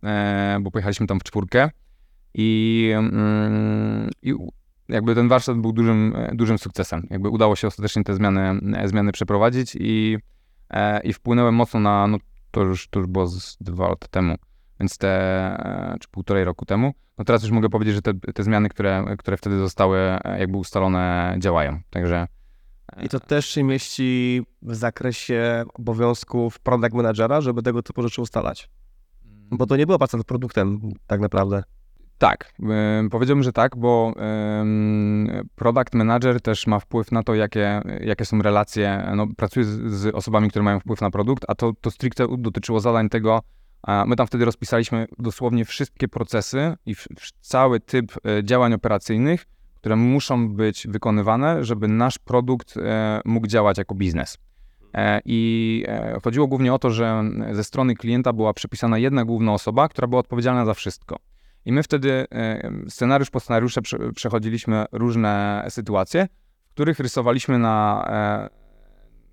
[0.62, 1.70] bo pojechaliśmy tam w czwórkę
[2.34, 4.34] i, mm, i
[4.90, 7.08] jakby ten warsztat był dużym, dużym sukcesem.
[7.10, 10.18] Jakby udało się ostatecznie te zmiany, e, zmiany przeprowadzić i,
[10.70, 12.18] e, i wpłynęły mocno na, no
[12.52, 14.36] to już, to już było z dwa lata temu,
[14.80, 18.44] więc te, e, czy półtorej roku temu, no teraz już mogę powiedzieć, że te, te
[18.44, 20.00] zmiany, które, które wtedy zostały
[20.40, 21.80] jakby ustalone, działają.
[21.90, 22.28] Także
[23.04, 28.70] I to też się mieści w zakresie obowiązków product managera, żeby tego typu rzeczy ustalać.
[29.52, 31.64] Bo to nie było nad produktem tak naprawdę.
[32.24, 32.54] Tak,
[33.00, 34.14] ym, powiedziałbym, że tak, bo
[35.56, 39.12] product manager też ma wpływ na to, jakie, jakie są relacje.
[39.16, 42.80] No, pracuję z, z osobami, które mają wpływ na produkt, a to, to stricte dotyczyło
[42.80, 43.42] zadań tego.
[44.06, 49.46] My tam wtedy rozpisaliśmy dosłownie wszystkie procesy i w, w cały typ e, działań operacyjnych,
[49.76, 54.38] które muszą być wykonywane, żeby nasz produkt e, mógł działać jako biznes.
[54.94, 55.86] E, I
[56.24, 60.20] chodziło głównie o to, że ze strony klienta była przypisana jedna główna osoba, która była
[60.20, 61.20] odpowiedzialna za wszystko.
[61.66, 66.28] I my wtedy e, scenariusz po scenariusze prze, przechodziliśmy różne sytuacje,
[66.70, 68.06] w których rysowaliśmy na,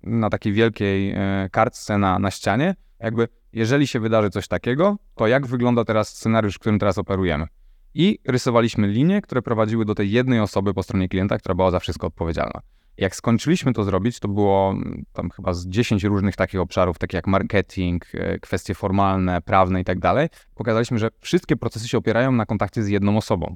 [0.03, 4.97] e, na takiej wielkiej e, kartce na, na ścianie, jakby jeżeli się wydarzy coś takiego,
[5.15, 7.45] to jak wygląda teraz scenariusz, w którym teraz operujemy.
[7.93, 11.79] I rysowaliśmy linie, które prowadziły do tej jednej osoby po stronie klienta, która była za
[11.79, 12.61] wszystko odpowiedzialna.
[12.97, 17.17] Jak skończyliśmy to zrobić, to było mm, tam chyba z 10 różnych takich obszarów, takie
[17.17, 20.29] jak marketing, e, kwestie formalne, prawne i tak dalej.
[20.55, 23.55] Pokazaliśmy, że wszystkie procesy się opierają na kontakcie z jedną osobą.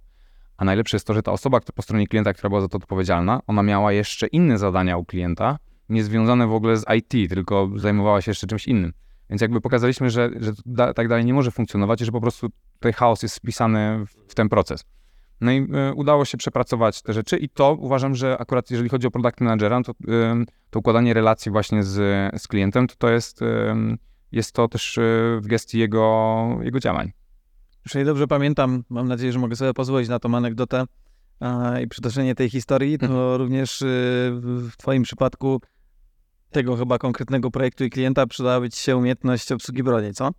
[0.58, 3.40] A najlepsze jest to, że ta osoba po stronie klienta, która była za to odpowiedzialna,
[3.48, 5.58] ona miała jeszcze inne zadania u klienta,
[5.90, 8.94] nie związane w ogóle z IT, tylko zajmowała się jeszcze czymś innym.
[9.30, 12.50] Więc jakby pokazaliśmy, że, że da, tak dalej nie może funkcjonować i że po prostu
[12.74, 14.86] tutaj chaos jest wpisany w, w ten proces.
[15.42, 19.08] No i e, udało się przepracować te rzeczy i to uważam, że akurat jeżeli chodzi
[19.08, 19.94] o product managera, to,
[20.70, 21.96] to układanie relacji właśnie z,
[22.42, 23.40] z klientem, to, to jest,
[24.32, 27.12] jest to też y, w gestii jego, jego działań.
[27.86, 30.84] Jeżeli dobrze pamiętam, mam nadzieję, że mogę sobie pozwolić na tą anegdotę
[31.40, 33.36] a, i przytoczenie tej historii, to Mhm.
[33.36, 33.86] również y,
[34.42, 35.62] w twoim przypadku
[36.52, 40.32] tego chyba konkretnego projektu i klienta przydałaby ci się umiejętność obsługi broni, co?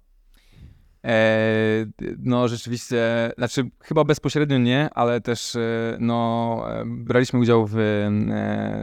[1.06, 1.86] E,
[2.18, 7.76] no rzeczywiście, znaczy chyba bezpośrednio nie, ale też e, no, e, braliśmy udział w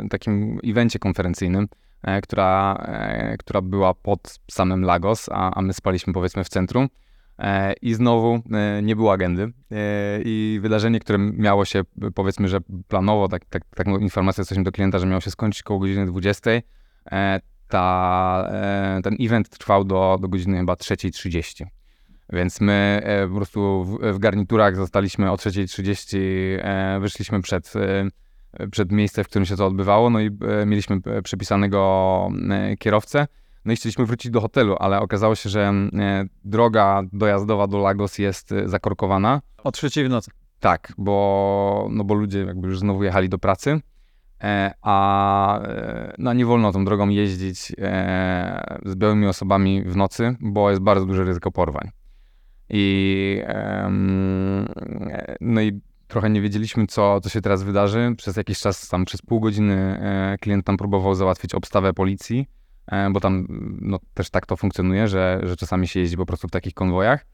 [0.09, 1.67] takim evencie konferencyjnym,
[2.23, 2.85] która,
[3.39, 6.89] która była pod samym Lagos, a, a my spaliśmy powiedzmy w centrum.
[7.81, 8.41] I znowu
[8.83, 9.51] nie było agendy.
[10.25, 11.81] I wydarzenie, które miało się,
[12.15, 15.79] powiedzmy, że planowo, tak, tak, taką informację dostaliśmy do klienta, że miało się skończyć koło
[15.79, 16.51] godziny 20.
[17.11, 18.49] E, ta,
[19.03, 21.65] ten event trwał do, do godziny chyba 3.30.
[22.33, 26.17] Więc my e, po prostu w, w garniturach zostaliśmy o 3.30,
[26.59, 30.27] e, wyszliśmy przed, e, przed miejsce, w którym się to odbywało, no i
[30.61, 33.27] e, mieliśmy przypisanego e, kierowcę.
[33.65, 35.73] No i chcieliśmy wrócić do hotelu, ale okazało się, że
[36.45, 39.41] droga dojazdowa do Lagos jest zakorkowana.
[39.63, 40.31] O trzeciej w nocy.
[40.59, 43.81] Tak, bo, no bo ludzie jakby już znowu jechali do pracy,
[44.81, 45.59] a
[46.17, 47.57] no, nie wolno tą drogą jeździć
[48.85, 51.91] z białymi osobami w nocy, bo jest bardzo duże ryzyko porwań.
[52.75, 53.41] I
[55.41, 58.13] no i trochę nie wiedzieliśmy, co, co się teraz wydarzy.
[58.17, 62.47] Przez jakiś czas, tam przez pół godziny e, klient tam próbował załatwić obstawę policji,
[62.87, 63.47] e, bo tam
[63.81, 67.25] no, też tak to funkcjonuje, że, że czasami się jeździ po prostu w takich konwojach.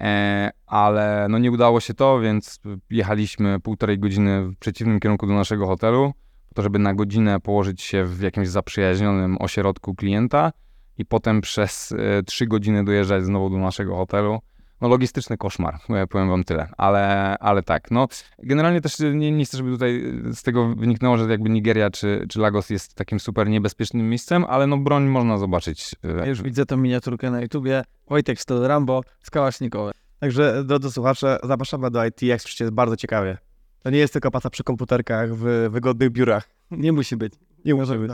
[0.00, 5.34] E, ale no nie udało się to, więc jechaliśmy półtorej godziny w przeciwnym kierunku do
[5.34, 6.12] naszego hotelu,
[6.48, 10.52] po to, żeby na godzinę położyć się w jakimś zaprzyjaźnionym ośrodku klienta
[10.98, 11.94] i potem przez
[12.26, 14.40] trzy godziny dojeżdżać znowu do naszego hotelu.
[14.80, 18.08] No, logistyczny koszmar, e, powiem wam tyle, ale, ale tak, no
[18.38, 22.40] generalnie też nie, nie chcę, żeby tutaj z tego wyniknęło, że jakby Nigeria czy, czy
[22.40, 25.94] Lagos jest takim super niebezpiecznym miejscem, ale no broń można zobaczyć.
[26.04, 27.84] e, Ja już widzę tą miniaturkę na YouTubie.
[28.08, 29.92] Wojtek Stol Rambo z Kałasznikowy.
[30.20, 33.38] Także do słuchaczy zapraszamy do IT, jak słyszycie, jest bardzo ciekawie.
[33.82, 36.48] To nie jest tylko praca przy komputerkach w wygodnych biurach.
[36.70, 37.32] Nie musi być.
[37.64, 38.12] Nie może być.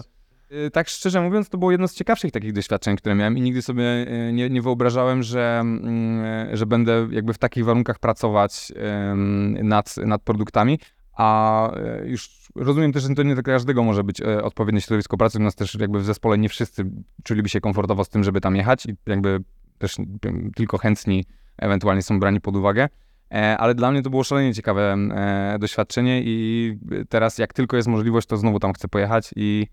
[0.67, 3.63] Y, Tak szczerze mówiąc, to było jedno z ciekawszych takich doświadczeń, które miałem i nigdy
[3.63, 8.73] sobie y, nie, nie wyobrażałem, że, mm, że będę jakby w takich warunkach pracować
[9.63, 10.79] nad, nad produktami,
[11.13, 11.71] a
[12.05, 15.39] y, już rozumiem też, że to nie dla każdego może być y, odpowiednie środowisko pracy.
[15.39, 16.85] U nas też jakby w zespole nie wszyscy
[17.25, 19.41] czuliby się komfortowo z tym, żeby tam jechać i jakby
[19.79, 20.05] też y,
[20.57, 21.25] tylko chętni
[21.59, 22.89] ewentualnie są brani pod uwagę.
[23.33, 27.89] E, Ale dla mnie to było szalenie ciekawe e, doświadczenie i teraz jak tylko jest
[27.89, 29.67] możliwość, to znowu tam chcę pojechać i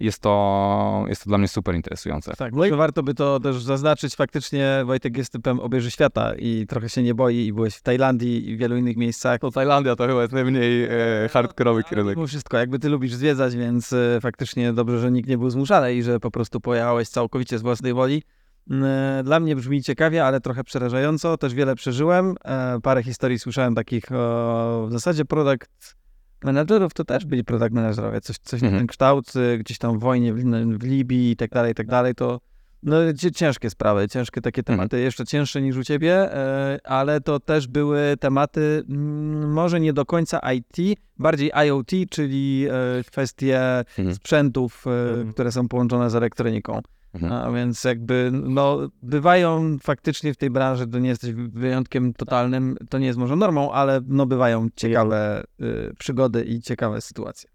[0.00, 2.32] jest to, jest to dla mnie super interesujące.
[2.38, 4.16] Tak, może warto by to też zaznaczyć.
[4.16, 8.50] Faktycznie Wojtek jest typem obieży świata i trochę się nie boi i byłeś w Tajlandii
[8.50, 9.40] i w wielu innych miejscach.
[9.40, 13.56] To Tajlandia to chyba jest najmniej e, hardkorowy Ale Mimo wszystko, jakby ty lubisz zwiedzać,
[13.56, 17.58] więc e, faktycznie dobrze, że nikt nie był zmuszany i że po prostu pojechałeś całkowicie
[17.58, 18.22] z własnej woli.
[18.70, 21.38] E, Dla mnie brzmi ciekawie, ale trochę przerażająco.
[21.38, 22.34] Też wiele przeżyłem.
[22.44, 25.96] E, Parę historii słyszałem takich o, w zasadzie product
[26.44, 28.20] managerów, to też byli product managerowie.
[28.20, 28.80] Coś, coś na Mhm.
[28.80, 30.38] ten kształt, y, gdzieś tam w wojnie w,
[30.78, 32.40] w Libii i tak dalej, i tak dalej, to
[32.82, 32.96] no,
[33.34, 38.16] ciężkie sprawy, ciężkie takie tematy, jeszcze cięższe niż u ciebie, e, ale to też były
[38.20, 43.60] tematy mm, może nie do końca IT, bardziej IoT, czyli e, kwestie
[43.98, 44.14] Mhm.
[44.14, 45.32] sprzętów, e, Mhm.
[45.32, 46.80] które są połączone z elektroniką.
[47.14, 47.32] Mhm.
[47.32, 52.98] A więc jakby, no, bywają faktycznie w tej branży, to nie jesteś wyjątkiem totalnym, to
[52.98, 57.50] nie jest może normą, ale no, bywają ciekawe y, przygody i ciekawe sytuacje.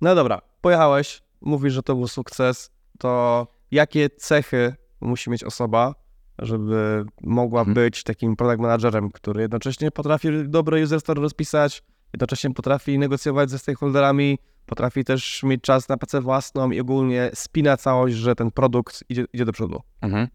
[0.00, 5.94] No dobra, pojechałeś, mówisz, że to był sukces, to jakie cechy musi mieć osoba,
[6.38, 7.74] żeby mogła Mhm.
[7.74, 13.58] być takim product managerem, który jednocześnie potrafi dobre user story rozpisać, jednocześnie potrafi negocjować ze
[13.58, 14.38] stakeholderami,
[14.70, 19.24] potrafi też mieć czas na pracę własną i ogólnie spina całość, że ten produkt idzie,
[19.32, 19.80] idzie do przodu.
[20.00, 20.28] Mhm.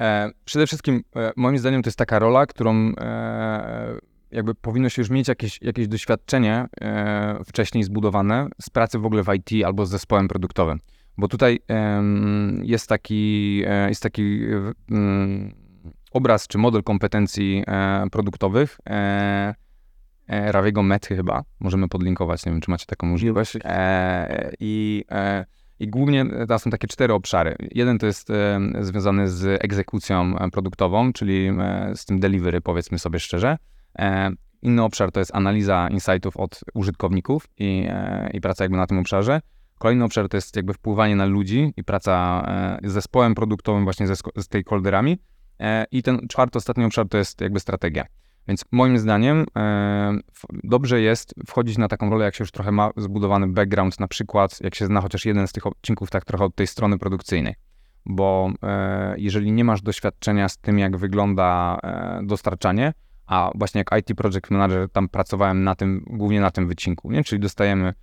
[0.00, 3.98] E, przede wszystkim, e, moim zdaniem, to jest taka rola, którą e,
[4.30, 9.22] jakby powinno się już mieć jakieś, jakieś doświadczenie e, wcześniej zbudowane z pracy w ogóle
[9.22, 10.78] w IT albo z zespołem produktowym.
[11.18, 11.58] Bo tutaj
[12.62, 15.54] jest taki, e, jest taki e, mm,
[16.12, 17.64] obraz czy model kompetencji
[18.12, 18.78] produktowych.
[20.28, 23.58] E, Rawiego Mety chyba, możemy podlinkować, nie wiem, czy macie taką możliwość.
[23.64, 25.44] E, I e,
[25.82, 27.56] i głównie tam są takie cztery obszary.
[27.70, 33.18] Jeden to jest e, związany z egzekucją produktową, czyli e, z tym delivery, powiedzmy sobie
[33.18, 33.58] szczerze.
[33.98, 34.30] E,
[34.62, 37.88] inny obszar to jest analiza insightów od użytkowników i,
[38.32, 39.40] i praca jakby na tym obszarze.
[39.78, 42.46] Kolejny obszar to jest jakby wpływanie na ludzi i praca
[42.82, 45.18] z zespołem produktowym, właśnie ze stakeholderami.
[45.90, 48.04] I ten czwarty, ostatni obszar to jest jakby strategia.
[48.48, 50.18] Więc moim zdaniem e,
[50.64, 54.60] dobrze jest wchodzić na taką rolę, jak się już trochę ma zbudowany background, na przykład
[54.60, 57.54] jak się zna chociaż jeden z tych odcinków tak trochę od tej strony produkcyjnej.
[58.06, 62.92] Bo e, jeżeli nie masz doświadczenia z tym, jak wygląda e, dostarczanie,
[63.26, 67.24] a właśnie jak IT Project Manager tam pracowałem na tym, głównie na tym wycinku, nie?
[67.24, 67.94] czyli dostajemy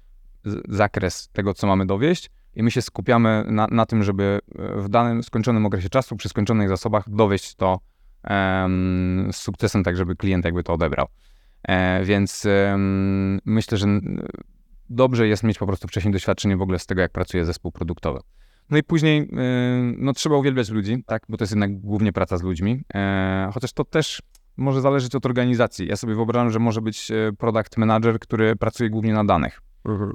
[0.69, 4.89] zakres tego, co mamy dowieść i my się skupiamy na, na tym, żeby e, w
[4.89, 7.79] danym skończonym okresie czasu, przy skończonych zasobach dowieść to
[9.31, 11.07] z sukcesem, tak żeby klient jakby to odebrał.
[11.63, 12.47] E, więc
[13.45, 13.87] myślę, że
[14.89, 18.19] dobrze jest mieć po prostu wcześniej doświadczenie w ogóle z tego, jak pracuje zespół produktowy.
[18.69, 19.29] No i później,
[19.97, 23.73] no trzeba uwielbiać ludzi, tak, bo to jest jednak głównie praca z ludźmi, e, chociaż
[23.73, 24.21] to też
[24.57, 25.87] może zależeć od organizacji.
[25.87, 29.61] Ja sobie wyobrażam, że może być e, product manager, który pracuje głównie na danych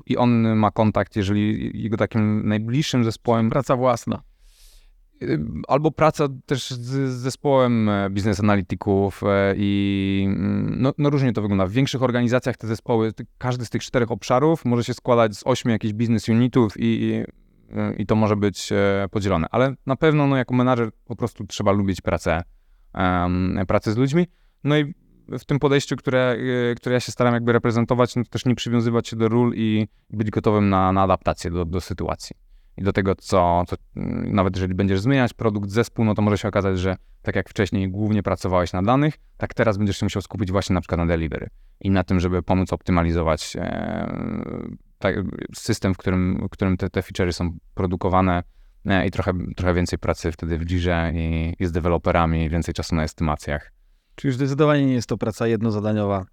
[0.07, 4.23] i on ma kontakt, jeżeli jego takim najbliższym zespołem Praca własna.
[5.69, 11.43] Albo praca też z, zespołem e, biznes analityków e, i mm, no, no różnie to
[11.43, 11.67] wygląda.
[11.67, 15.71] W większych organizacjach te zespoły, każdy z tych czterech obszarów może się składać z ośmiu
[15.71, 19.47] jakichś biznes unitów i, i, y, i to może być e, podzielone.
[19.51, 22.43] Ale na pewno no, jako menadżer po prostu trzeba lubić pracę,
[22.95, 24.27] em, pracę z ludźmi.
[24.65, 24.95] No i
[25.29, 26.37] w tym podejściu, które,
[26.77, 30.31] które ja się staram jakby reprezentować, no też nie przywiązywać się do ról i być
[30.31, 32.44] gotowym na, na adaptację do, do sytuacji
[32.77, 36.39] i do tego, co, co mm, nawet jeżeli będziesz zmieniać produkt, zespół, no to może
[36.39, 40.23] się okazać, że tak jak wcześniej głównie pracowałeś na danych, tak teraz będziesz się musiał
[40.23, 41.49] skupić właśnie na przykład na delivery
[41.81, 44.55] i na tym, żeby pomóc optymalizować e,
[44.99, 45.17] tak,
[45.55, 48.43] system, w którym, w którym te, te feature'y są produkowane
[48.87, 52.95] e, i trochę, trochę więcej pracy wtedy w Jirze i, i z deweloperami, więcej czasu
[52.95, 53.73] na estymacjach.
[54.15, 56.27] Czyli już zdecydowanie nie jest to praca jednozadaniowa.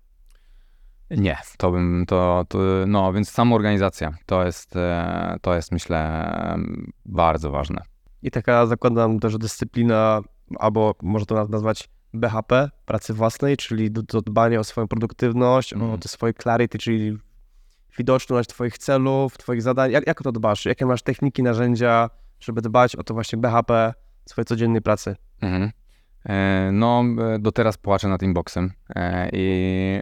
[1.17, 6.25] Nie, to bym, to, to no, więc samoorganizacja to jest, e, to jest myślę
[7.05, 7.81] bardzo ważne.
[8.21, 10.21] I taka zakładam też dyscyplina,
[10.59, 15.91] albo można to nazwać BHP, pracy własnej, czyli do, do dbania o swoją produktywność, Mhm.
[15.91, 17.17] o te swoje clarity, czyli
[17.97, 19.91] widoczność twoich celów, twoich zadań.
[19.91, 20.65] Jak, jak o to dbasz?
[20.65, 23.93] Jakie masz techniki, narzędzia, żeby dbać o to właśnie BHP
[24.25, 25.15] swojej codziennej pracy?
[25.41, 25.71] Mhm.
[26.25, 27.03] E, No,
[27.35, 29.99] e, do teraz płaczę nad inboxem E, i,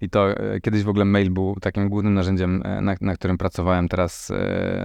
[0.00, 4.32] i to kiedyś w ogóle mail był takim głównym narzędziem, na, na którym pracowałem, teraz,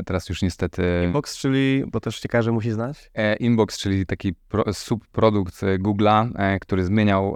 [0.06, 0.84] teraz już niestety...
[1.06, 3.12] Inbox, czyli, bo też ciekawe, musi znać.
[3.40, 6.30] Inbox, czyli taki pro, subprodukt Google'a,
[6.62, 7.36] który zmieniał,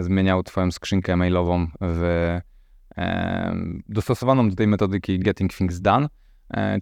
[0.00, 2.38] zmieniał twoją skrzynkę mailową w
[3.88, 6.08] dostosowaną do tej metodyki Getting Things Done,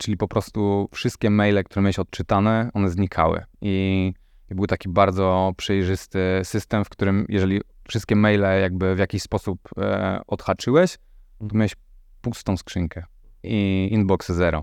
[0.00, 3.44] czyli po prostu wszystkie maile, które miałeś odczytane, one znikały.
[3.60, 4.12] I,
[4.50, 9.58] I był taki bardzo przejrzysty system, w którym jeżeli wszystkie maile jakby w jakiś sposób
[9.78, 10.98] e, odhaczyłeś,
[11.38, 11.72] to miałeś
[12.20, 13.04] pustą skrzynkę
[13.42, 14.62] i inbox zero.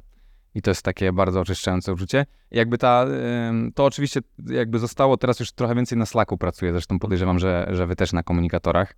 [0.56, 2.26] I to jest takie bardzo oczyszczające uczucie.
[2.52, 3.06] Jakby ta,
[3.76, 7.88] to oczywiście jakby zostało, teraz już trochę więcej na Slacku pracuję, zresztą podejrzewam, że, że
[7.88, 8.94] wy też na komunikatorach.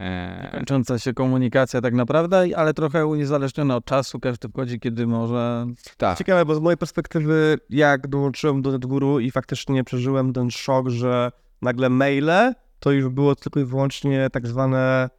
[0.00, 4.20] E, Kończąca się komunikacja tak naprawdę, ale trochę uniezależniona od czasu.
[4.20, 5.66] Każdy wchodzi, kiedy może.
[5.96, 6.18] tak.
[6.18, 11.32] Ciekawe, bo z mojej perspektywy, jak dołączyłem do NetGuru i faktycznie przeżyłem ten szok, że
[11.62, 15.10] nagle maile to już było tylko i wyłącznie tak zwane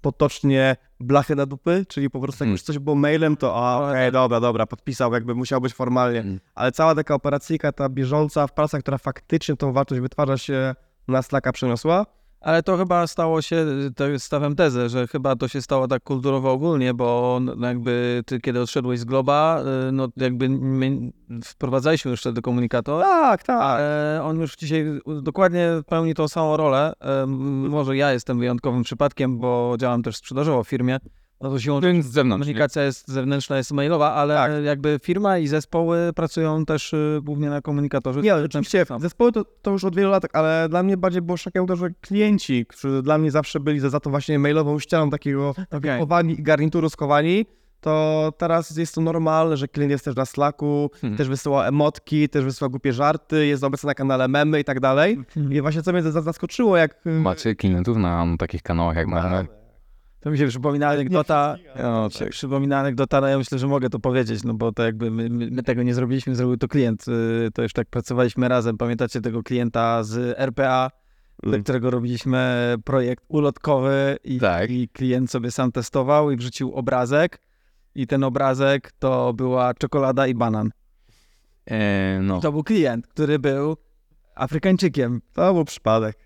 [0.00, 2.52] potocznie blachy na dupy, czyli po prostu jak Hmm.
[2.52, 6.20] już coś było mailem, to a okej, dobra, dobra, podpisał, jakby musiał być formalnie.
[6.20, 6.40] Mm.
[6.54, 10.74] Ale cała taka operacyjka, ta bieżąca w praca, która faktycznie tą wartość wytwarza się
[11.08, 12.06] na Slacka przeniosła,
[12.40, 16.52] Ale to chyba stało się, to stawiam tezę, że chyba to się stało tak kulturowo
[16.52, 21.12] ogólnie, bo no jakby ty kiedy odszedłeś z Globa, y, no jakby my
[21.44, 23.02] wprowadzaliśmy już wtedy komunikator.
[23.02, 23.80] tak, tak.
[23.80, 24.84] E, on już dzisiaj
[25.22, 26.92] dokładnie pełni tą samą rolę.
[27.00, 30.98] E, może ja jestem wyjątkowym przypadkiem, bo działam też sprzedażowo w firmie.
[31.40, 32.46] No to siłą Więc z zewnątrz.
[32.46, 32.52] nie?
[32.54, 34.52] komunikacja jest zewnętrzna, jest mailowa, ale Tak.
[34.64, 38.20] jakby firma i zespoły pracują też y, głównie na komunikatorze.
[38.20, 39.00] Nie, ale oczywiście Tam.
[39.00, 41.90] zespoły to, to już od wielu lat, ale dla mnie bardziej było szokiem to, że
[42.00, 46.00] klienci, którzy dla mnie zawsze byli za, za tą właśnie mailową ścianą takiego Okej.
[46.00, 47.46] chowani i garnituru skowani,
[47.80, 51.16] to teraz jest to normalne, że klient jest też na Slacku, Hmm.
[51.18, 55.12] też wysyła emotki, też wysyła głupie żarty, jest obecny na kanale memy i tak dalej.
[55.12, 55.52] Mhm.
[55.52, 57.06] I właśnie co mnie za- zaskoczyło, jak...
[57.06, 59.46] y, Macie klientów na takich kanałach jak mamy.
[60.20, 61.56] To mi się przypomina anegdota.
[61.82, 65.10] No, Tak, przypomina anegdota, no ja myślę, że mogę to powiedzieć, no bo to jakby
[65.10, 67.04] my, my, tego nie zrobiliśmy, zrobił to klient.
[67.08, 68.76] Y, To już tak pracowaliśmy razem.
[68.78, 70.90] Pamiętacie tego klienta z RPA,
[71.42, 71.62] dla Mm.
[71.62, 74.70] którego robiliśmy projekt ulotkowy i, Tak.
[74.70, 77.40] i klient sobie sam testował i wrzucił obrazek.
[77.94, 80.70] I ten obrazek to była czekolada i banan.
[81.66, 82.40] E, no.
[82.40, 83.76] To był klient, który był
[84.34, 85.20] Afrykańczykiem.
[85.32, 86.16] To był przypadek.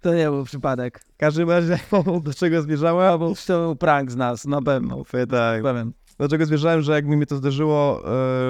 [0.00, 1.00] To nie był przypadek.
[1.14, 1.78] W każdym razie,
[2.22, 3.12] do czego zmierzałem?
[3.12, 5.02] To był, to był prank z nas, na pewno.
[5.30, 5.62] Tak.
[5.62, 5.92] Pewien.
[6.18, 8.02] Do czego zmierzałem, że jak mi to zdarzyło,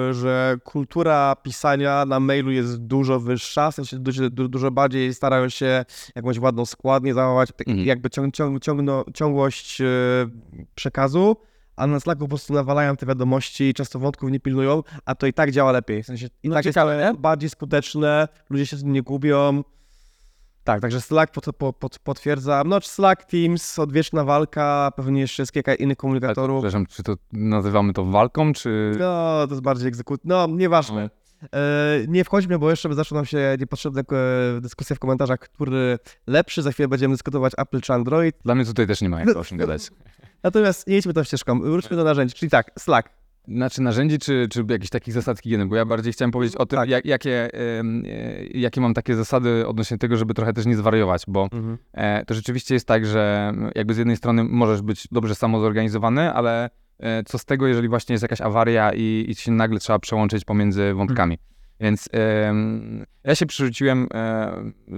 [0.09, 5.13] e, że kultura pisania na mailu jest dużo wyższa, w sensie dużo, du- dużo bardziej
[5.13, 5.85] starają się
[6.15, 7.87] jakąś ładną składnię zachować, tak Mhm.
[7.87, 9.85] jakby ciąg, ciąg, ciągno, ciągłość e,
[10.75, 11.35] przekazu,
[11.75, 15.33] a na Slacku po prostu nawalają te wiadomości, często wątków nie pilnują, a to i
[15.33, 16.03] tak działa lepiej.
[16.03, 17.19] W sensie i No tak ciekawe, jest nie?
[17.21, 19.63] bardziej skuteczne, ludzie się z tym nie gubią.
[20.69, 22.63] Tak, także Slack pot, pot, pot, potwierdza.
[22.65, 26.57] No, Slack, Teams, odwieczna walka, pewnie jeszcze jest kilka innych komunikatorów.
[26.57, 28.91] Przepraszam, czy to nazywamy to walką, czy...
[28.99, 30.21] No, to jest bardziej egzekut.
[30.23, 31.09] No, nieważne.
[31.53, 31.59] E,
[32.07, 36.61] nie wchodźmy, bo jeszcze zaczną nam się niepotrzebne e, dyskusje w komentarzach, który lepszy.
[36.61, 38.35] Za chwilę będziemy dyskutować Apple czy Android.
[38.45, 39.89] Dla mnie tutaj też nie ma jak o czym gadać.
[40.43, 41.61] Natomiast nie idźmy tą ścieżką.
[41.61, 42.35] Wróćmy do narzędzi.
[42.35, 43.09] Czyli tak, Slack.
[43.55, 45.65] Znaczy narzędzi, czy, czy jakichś takich zasad higieny?
[45.65, 46.89] Bo ja bardziej chciałem powiedzieć o tym, Tak.
[46.89, 47.83] jak, jakie, e,
[48.53, 51.49] jakie mam takie zasady odnośnie tego, żeby trochę też nie zwariować, bo
[51.93, 56.69] e, to rzeczywiście jest tak, że jakby z jednej strony możesz być dobrze samozorganizowany, ale
[56.99, 60.45] e, co z tego, jeżeli właśnie jest jakaś awaria i, i się nagle trzeba przełączyć
[60.45, 61.37] pomiędzy wątkami.
[61.79, 64.51] Więc em, ja się przerzuciłem e,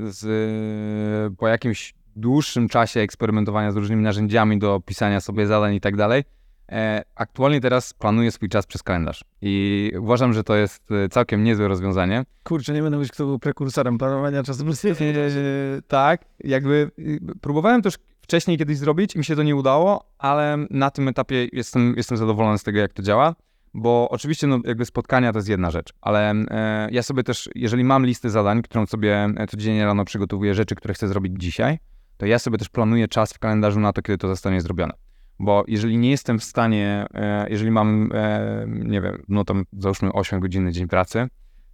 [0.05, 5.95] z, po jakimś dłuższym czasie eksperymentowania z różnymi narzędziami do pisania sobie zadań i tak
[5.95, 6.23] dalej.
[6.71, 11.43] E, Aktualnie teraz planuję swój czas przez kalendarz i uważam, że to jest e, całkiem
[11.43, 12.23] niezłe rozwiązanie.
[12.43, 14.65] Kurczę, nie będę mówić, kto był prekursorem planowania czasu.
[15.01, 20.57] E, tak, jakby y, próbowałem też wcześniej kiedyś zrobić mi się to nie udało, ale
[20.69, 23.35] na tym etapie jestem, jestem zadowolony z tego, jak to działa.
[23.73, 27.83] Bo oczywiście no, jakby spotkania to jest jedna rzecz, ale e, ja sobie też, jeżeli
[27.83, 31.79] mam listę zadań, którą sobie codziennie rano przygotowuję, rzeczy, które chcę zrobić dzisiaj,
[32.17, 34.93] to ja sobie też planuję czas w kalendarzu na to, kiedy to zostanie zrobione.
[35.41, 40.11] Bo jeżeli nie jestem w stanie, e, jeżeli mam, e, nie wiem, no tam załóżmy
[40.13, 41.27] 8 godziny dzień pracy,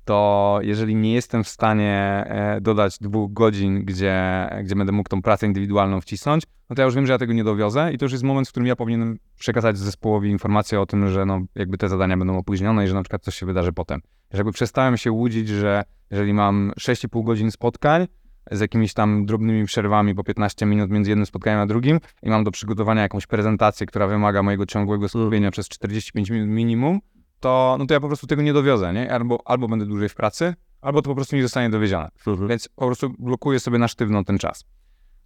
[0.05, 5.21] to jeżeli nie jestem w stanie e, dodać dwóch godzin, gdzie, gdzie będę mógł tą
[5.21, 8.05] pracę indywidualną wcisnąć, no to ja już wiem, że ja tego nie dowiozę i to
[8.05, 11.77] już jest moment, w którym ja powinienem przekazać zespołowi informację o tym, że no, jakby
[11.77, 14.01] te zadania będą opóźnione i że na przykład coś się wydarzy potem.
[14.31, 18.07] Że jakby przestałem się łudzić, że jeżeli mam 6,5 godzin spotkań,
[18.51, 22.43] z jakimiś tam drobnymi przerwami po 15 minut między jednym spotkaniem a drugim i mam
[22.43, 26.99] do przygotowania jakąś prezentację, która wymaga mojego ciągłego skupienia przez 45 minut minimum,
[27.39, 29.13] to, no to ja po prostu tego nie dowiozę, nie?
[29.13, 32.09] Albo, albo będę dłużej w pracy, albo to po prostu nie zostanie dowiezione.
[32.49, 34.65] Więc po prostu blokuję sobie na sztywno ten czas.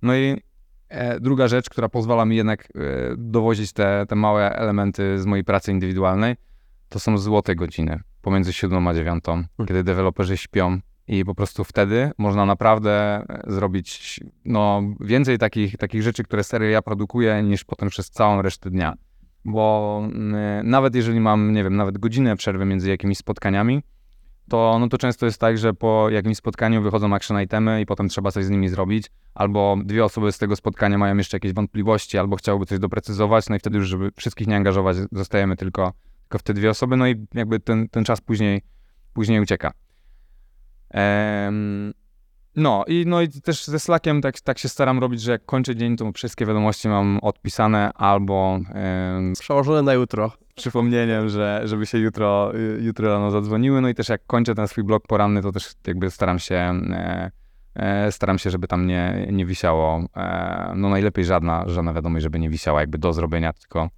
[0.02, 0.42] No i
[0.90, 2.70] e, druga rzecz, która pozwala mi jednak e,
[3.18, 6.36] dowozić te, te małe elementy z mojej pracy indywidualnej,
[6.90, 9.24] to są złote godziny pomiędzy 7 a 9,
[9.68, 10.80] kiedy deweloperzy śpią
[11.12, 16.70] i po prostu wtedy można naprawdę e, zrobić no, więcej takich, takich rzeczy, które serio
[16.70, 18.94] ja produkuję, niż potem przez całą resztę dnia.
[19.46, 23.84] Bo mm, nawet jeżeli mam, nie wiem, nawet godzinę przerwy między jakimiś spotkaniami,
[24.50, 28.10] to, no to często jest tak, że po jakimś spotkaniu wychodzą action itemy i potem
[28.10, 32.18] trzeba coś z nimi zrobić, albo dwie osoby z tego spotkania mają jeszcze jakieś wątpliwości,
[32.18, 36.38] albo chciałyby coś doprecyzować, no i wtedy już, żeby wszystkich nie angażować, zostajemy tylko, tylko
[36.38, 38.62] w te dwie osoby, no i jakby ten, ten czas później,
[39.14, 39.72] później ucieka.
[42.56, 45.76] No i, no i też ze Slackiem tak, tak się staram robić, że jak kończę
[45.76, 48.60] dzień, to wszystkie wiadomości mam odpisane albo
[49.40, 50.32] Przełożone na jutro.
[50.56, 53.82] przypomnieniem, że, żeby się jutro, y, jutro rano zadzwoniły.
[53.82, 57.32] No i też jak kończę ten swój blog poranny, to też jakby staram się, e,
[57.76, 62.40] e, staram się, żeby tam nie, nie wisiało, e, no najlepiej żadna, żadna wiadomość, żeby
[62.40, 63.90] nie wisiała jakby do zrobienia, tylko,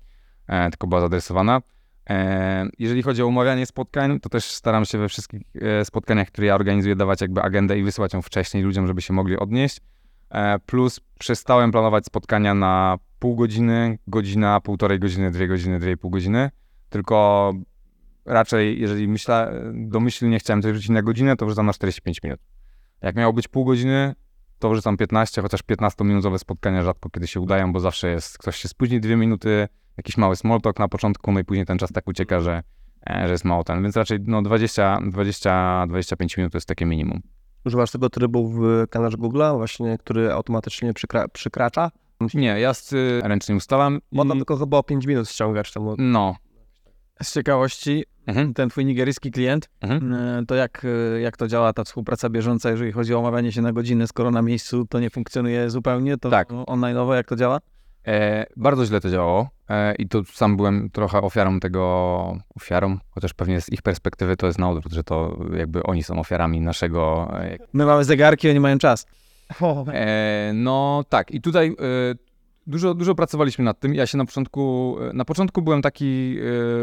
[0.72, 1.62] tylko była zadresowana.
[2.10, 6.48] E, jeżeli chodzi o umawianie spotkań, to też staram się we wszystkich e, spotkaniach, które
[6.48, 9.82] ja organizuję, dawać jakby agendę i wysyłać ją wcześniej ludziom, żeby się mogli odnieść.
[10.30, 15.98] E, Plus przestałem planować spotkania na pół godziny, godzina, półtorej godziny, dwie godziny, dwie i
[15.98, 16.50] pół godziny.
[16.90, 17.54] Tylko
[18.26, 22.40] raczej, jeżeli myślę, domyślnie chciałem coś wrzucić na godzinę, to wrzucam na 45 minut.
[23.02, 24.16] Jak miało być pół godziny,
[24.64, 28.68] to wrzucam 15, chociaż 15-minutowe spotkania rzadko kiedy się udają, bo zawsze jest, ktoś się
[28.68, 32.08] spóźni dwie minuty, jakiś mały small talk na początku, no i później ten czas tak
[32.08, 32.64] ucieka, że,
[33.10, 33.84] e, że jest mało ten.
[33.84, 37.22] Więc raczej no 20, 20, 25 minut to jest takie minimum.
[37.66, 41.92] Używasz tego trybu w kanale Google'a, właśnie, który automatycznie przykra przykracza?
[42.34, 44.00] Nie, ja z, y, ręcznie ustalam.
[44.12, 45.84] Bo tam i- tylko chyba o 5 minut ściągasz tam.
[45.98, 46.36] No.
[47.24, 48.54] Z ciekawości, Mhm.
[48.54, 50.14] ten twój nigeryjski klient, Mhm.
[50.14, 50.86] e, to jak,
[51.16, 54.32] e, jak to działa ta współpraca bieżąca, jeżeli chodzi o omawianie się na godziny, skoro
[54.32, 56.50] na miejscu to nie funkcjonuje zupełnie, to Tak.
[56.50, 57.60] online'owo jak to działa?
[58.08, 63.34] E, bardzo źle to działało e, i tu sam byłem trochę ofiarą tego, ofiarą, chociaż
[63.34, 67.32] pewnie z ich perspektywy to jest na odwrót, że to jakby oni są ofiarami naszego.
[67.40, 69.06] E, My mamy zegarki, oni mają czas.
[69.94, 71.76] e, no tak, i tutaj
[72.68, 73.96] dużo, dużo pracowaliśmy nad tym.
[73.96, 76.38] Ja się na początku, e, na początku byłem taki,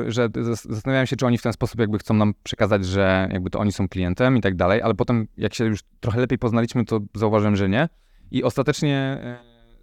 [0.06, 3.28] e, że zas- zastanawiałem się, czy oni w ten sposób jakby chcą nam przekazać, że
[3.32, 6.38] jakby to oni są klientem i tak dalej, ale potem jak się już trochę lepiej
[6.38, 7.88] poznaliśmy, to zauważyłem, że nie.
[8.30, 9.38] I ostatecznie e,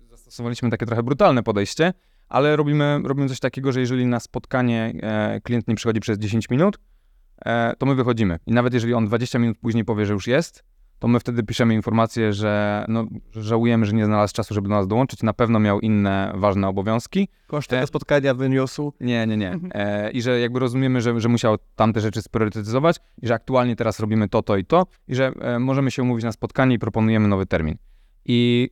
[0.09, 1.93] zastosowaliśmy takie trochę brutalne podejście,
[2.29, 4.93] ale robimy, robimy coś takiego, że jeżeli na spotkanie
[5.43, 6.79] klient nie przychodzi przez 10 minut,
[7.77, 8.39] to my wychodzimy.
[8.45, 10.63] I nawet jeżeli on 20 minut później powie, że już jest,
[10.99, 14.87] to my wtedy piszemy informację, że no, żałujemy, że nie znalazł czasu, żeby do nas
[14.87, 15.23] dołączyć.
[15.23, 17.27] Na pewno miał inne ważne obowiązki.
[17.47, 18.93] Koszt tego spotkania wyniósł.
[18.99, 19.59] Nie, nie, nie.
[19.73, 23.99] E, I że jakby rozumiemy, że, że musiał tamte rzeczy spriorytetyzować i że aktualnie teraz
[23.99, 27.27] robimy to, to i to i że e, możemy się umówić na spotkanie i proponujemy
[27.27, 27.77] nowy termin.
[28.25, 28.69] I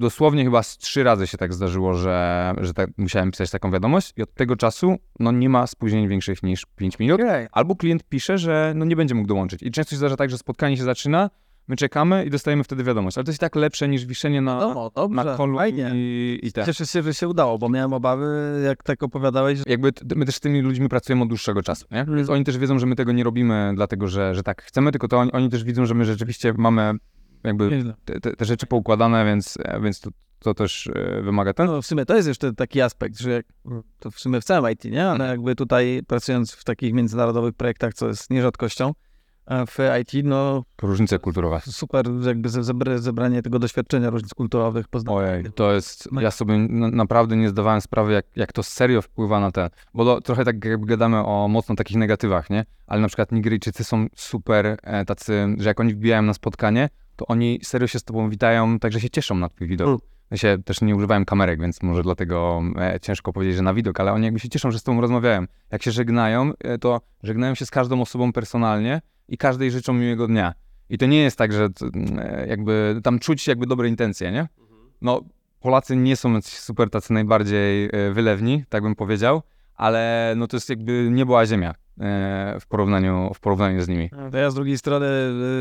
[0.00, 4.12] dosłownie chyba z trzy razy się tak zdarzyło, że, że tak, musiałem pisać taką wiadomość
[4.16, 7.20] i od tego czasu no, nie ma spóźnień większych niż 5 minut.
[7.52, 9.62] Albo klient pisze, że no, nie będzie mógł dołączyć.
[9.62, 11.30] I często się zdarza tak, że spotkanie się zaczyna,
[11.68, 13.18] my czekamy i dostajemy wtedy wiadomość.
[13.18, 15.90] Ale to jest i tak lepsze niż wiszenie na, No, dobrze, na kolu fajnie.
[15.94, 16.66] i, i tak.
[16.66, 20.34] Cieszę się, że się udało, bo miałem obawy, jak tak opowiadałeś, że jakby my też
[20.34, 22.06] z tymi ludźmi pracujemy od dłuższego czasu, nie?
[22.16, 25.08] Więc oni też wiedzą, że my tego nie robimy dlatego, że, że tak chcemy, tylko
[25.08, 26.94] to oni, oni też widzą, że my rzeczywiście mamy
[27.44, 31.66] jakby te, te, te rzeczy poukładane, więc, e, więc to, to też e, wymaga ten.
[31.66, 33.46] No w sumie to jest jeszcze taki aspekt, że jak,
[33.98, 35.06] to w sumie w całym IT, nie?
[35.06, 38.92] Ale jakby tutaj pracując w takich międzynarodowych projektach, co jest nierzadkością,
[39.46, 41.60] a w IT, no Różnice kulturowe.
[41.66, 45.18] super jakby ze- zebra- zebranie tego doświadczenia różnic kulturowych, poznanie.
[45.18, 46.58] Ojej, to jest, ja sobie
[46.92, 50.86] naprawdę nie zdawałem sprawy, jak, jak to serio wpływa na ten, bo trochę tak jakby
[50.86, 52.64] gadamy o mocno takich negatywach, nie?
[52.86, 56.88] Ale na przykład Nigeryjczycy są super e, tacy, że jak oni wbijają na spotkanie,
[57.20, 59.88] to oni serio się z tobą witają, także się cieszą na twój widok.
[59.88, 59.98] Mm.
[60.30, 64.00] Ja się też nie używałem kamerek, więc może dlatego e, ciężko powiedzieć, że na widok,
[64.00, 65.44] ale oni jakby się cieszą, że z tobą rozmawiają.
[65.70, 70.26] Jak się żegnają, e, to żegnają się z każdą osobą personalnie i każdej życzą miłego
[70.26, 70.54] dnia.
[70.88, 71.86] I to nie jest tak, że t-
[72.18, 74.48] e, jakby tam czuć jakby dobre intencje, nie?
[75.02, 75.20] No,
[75.60, 79.42] Polacy nie są super tacy najbardziej e, wylewni, tak bym powiedział,
[79.74, 81.74] ale no to jest jakby niebo a ziemia
[82.60, 84.10] w porównaniu, w porównaniu z nimi.
[84.32, 85.06] To ja z drugiej strony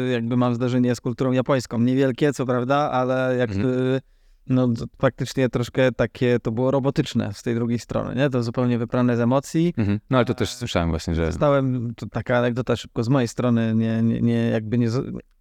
[0.08, 1.80] y, jakby mam zdarzenie z kulturą japońską.
[1.80, 3.68] Niewielkie, co prawda, ale jak Mhm.
[3.76, 4.02] y,
[4.48, 8.30] no to faktycznie troszkę takie, to było robotyczne z tej drugiej strony, nie?
[8.30, 9.74] To zupełnie wyprane z emocji.
[9.78, 10.00] Mhm.
[10.10, 13.76] No ale to też słyszałem właśnie, że Zostałem, to taka anegdota szybko z mojej strony,
[13.76, 14.88] nie, nie, nie jakby nie,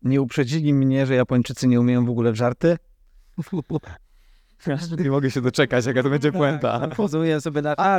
[0.03, 2.77] nie uprzedzili mnie, że Japończycy nie umieją w ogóle w żarty.
[5.05, 6.89] nie mogę się doczekać, jaka to będzie puenta.
[6.97, 7.99] Pozwoliłem sobie na żart, a,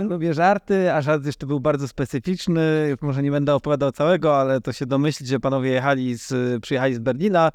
[0.00, 2.86] lubię żarty, a żart jeszcze był bardzo specyficzny.
[2.90, 6.94] Już może nie będę opowiadał całego, ale to się domyślić, że panowie jechali z, przyjechali
[6.94, 7.50] z Berlina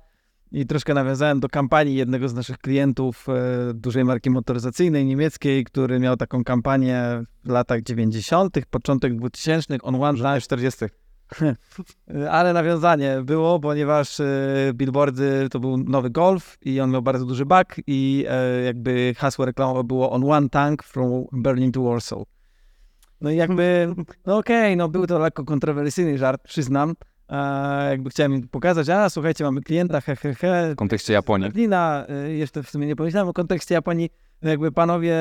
[0.51, 5.99] i troszkę nawiązałem do kampanii jednego z naszych klientów e, dużej marki motoryzacyjnej niemieckiej, który
[5.99, 10.85] miał taką kampanię w latach 90., początek 2000, on one line 40.
[12.31, 14.25] Ale nawiązanie było, ponieważ e,
[14.73, 19.45] billboardy to był nowy Golf i on miał bardzo duży bak i e, jakby hasło
[19.45, 22.23] reklamowe było on one tank from Berlin to Warsaw.
[23.21, 23.95] No i jakby,
[24.25, 26.93] no okej, no był to lekko kontrowersyjny żart, przyznam.
[27.29, 31.47] E, jakby chciałem im pokazać, a słuchajcie, mamy klienta, he, he, he, W kontekście Japonii.
[31.47, 34.09] Berlina, jeszcze w sumie nie pomyślałem o kontekście Japonii,
[34.49, 35.15] jakby panowie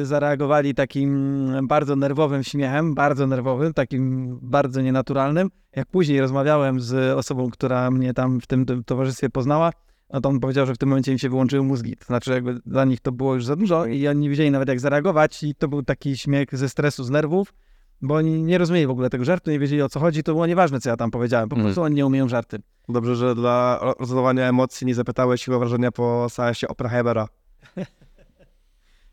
[0.00, 5.50] y, zareagowali takim bardzo nerwowym śmiechem, bardzo nerwowym, takim bardzo nienaturalnym.
[5.76, 9.70] Jak później rozmawiałem z osobą, która mnie tam w tym, towarzystwie poznała,
[10.12, 11.96] no to on powiedział, że w tym momencie im się wyłączyły mózgi.
[11.96, 14.68] To znaczy jakby dla nich to było już za dużo i oni nie wiedzieli nawet
[14.68, 17.54] jak zareagować i to był taki śmiech ze stresu, z nerwów,
[18.02, 20.46] bo oni nie rozumieli w ogóle tego żartu, nie wiedzieli o co chodzi, to było
[20.46, 21.66] nieważne co ja tam powiedziałem, po Mhm.
[21.66, 22.58] prostu oni nie umieją żarty.
[22.88, 27.28] Dobrze, że dla rozładowania emocji nie zapytałeś siły wrażenia po seansie Oppenheimera.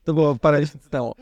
[0.05, 1.15] To było parę miesięcy temu.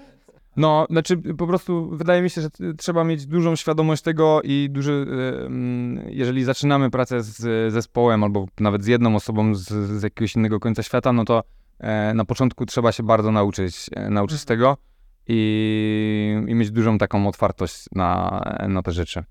[0.58, 5.06] No, znaczy po prostu wydaje mi się, że trzeba mieć dużą świadomość tego i duży,
[5.46, 9.68] mm, jeżeli zaczynamy pracę z zespołem albo nawet z jedną osobą z,
[10.00, 11.44] z jakiegoś innego końca świata, no to
[11.80, 14.78] e, na początku trzeba się bardzo nauczyć, e, nauczyć tego
[15.28, 19.24] i, i mieć dużą taką otwartość na, na te rzeczy.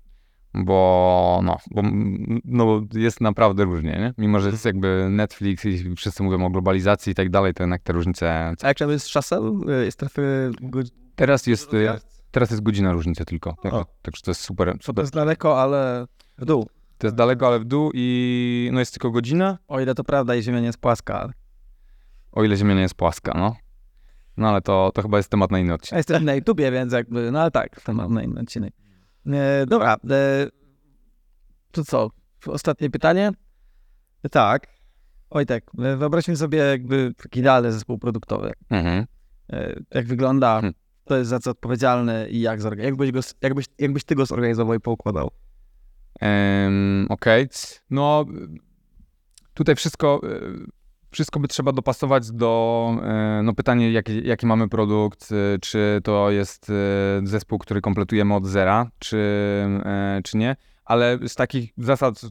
[0.55, 1.81] Bo no, bo,
[2.45, 4.13] no, jest naprawdę różnie, nie?
[4.17, 7.81] Mimo, że jest jakby Netflix i wszyscy mówią o globalizacji i tak dalej, to jednak
[7.81, 8.53] te różnice...
[8.61, 9.69] A jak tam jest z czasem?
[9.69, 10.51] Y, Jest trafy...
[11.15, 11.87] Teraz jest, y,
[12.31, 13.55] Teraz jest godzina różnicy tylko.
[13.63, 13.73] Tak.
[14.01, 14.77] Także to jest super.
[14.95, 16.05] To jest daleko, ale
[16.37, 16.69] w dół.
[16.97, 20.35] To jest daleko, ale w dół i no jest tylko godzina, O ile to prawda
[20.35, 21.29] i Ziemia nie jest płaska.
[22.31, 23.55] o ile Ziemia nie jest płaska, no.
[24.37, 25.97] No ale to, to chyba jest temat na inny odcinek.
[25.97, 28.73] jestem na YouTubie, więc jakby, no ale tak, to mam na inny odcinek.
[29.27, 30.47] E, dobra, e,
[31.71, 32.09] to co?
[32.47, 33.31] Ostatnie pytanie.
[34.31, 34.67] Tak.
[35.31, 38.53] Wojtek, e, wyobraźmy sobie jakby taki idealny zespół produktowy.
[38.69, 39.05] Mhm.
[39.93, 40.73] Jak wygląda, Hmm.
[41.05, 43.05] to jest za co odpowiedzialny i jak zorganizował.
[43.05, 45.31] Jakbyś, go, jakbyś, jakbyś ty go zorganizował i poukładał?
[46.19, 47.47] Em, Okej.
[47.89, 48.25] No
[49.53, 50.21] tutaj wszystko,
[51.13, 56.31] wszystko by trzeba dopasować do e, no pytanie, jaki, jaki mamy produkt, e, czy to
[56.31, 56.73] jest e,
[57.27, 59.23] zespół, który kompletujemy od zera, czy,
[60.23, 60.55] czy nie.
[60.85, 62.21] Ale z takich zasad,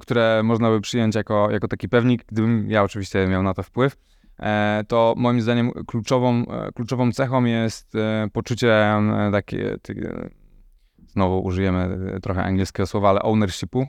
[0.00, 3.96] które można by przyjąć jako, jako taki pewnik, gdybym ja oczywiście miał na to wpływ,
[4.88, 6.44] to moim zdaniem kluczową,
[6.74, 7.92] kluczową cechą jest
[8.32, 8.94] poczucie
[9.32, 9.76] takie,
[11.06, 13.86] znowu użyjemy trochę angielskiego słowa, ale ownershipu,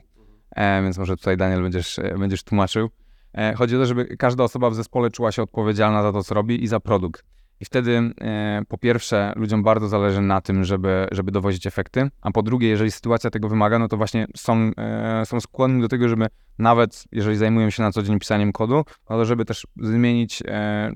[0.56, 2.90] więc może tutaj Daniel będziesz, będziesz tłumaczył.
[3.34, 6.34] E, chodzi o to, żeby każda osoba w zespole czuła się odpowiedzialna za to, co
[6.34, 7.24] robi i za produkt.
[7.60, 12.30] I wtedy e, po pierwsze ludziom bardzo zależy na tym, żeby, żeby dowozić efekty, a
[12.30, 16.08] po drugie, jeżeli sytuacja tego wymaga, no to właśnie są, e, są skłonni do tego,
[16.08, 16.26] żeby
[16.58, 18.74] nawet jeżeli zajmują się na co dzień pisaniem kodu,
[19.10, 20.42] no to żeby też zmienić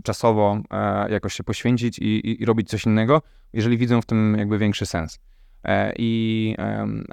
[0.05, 0.59] czasowo,
[1.11, 3.23] jakoś się poświęcić i, i, i robić coś innego,
[3.53, 5.19] jeżeli widzą w tym jakby większy sens.
[5.97, 6.55] I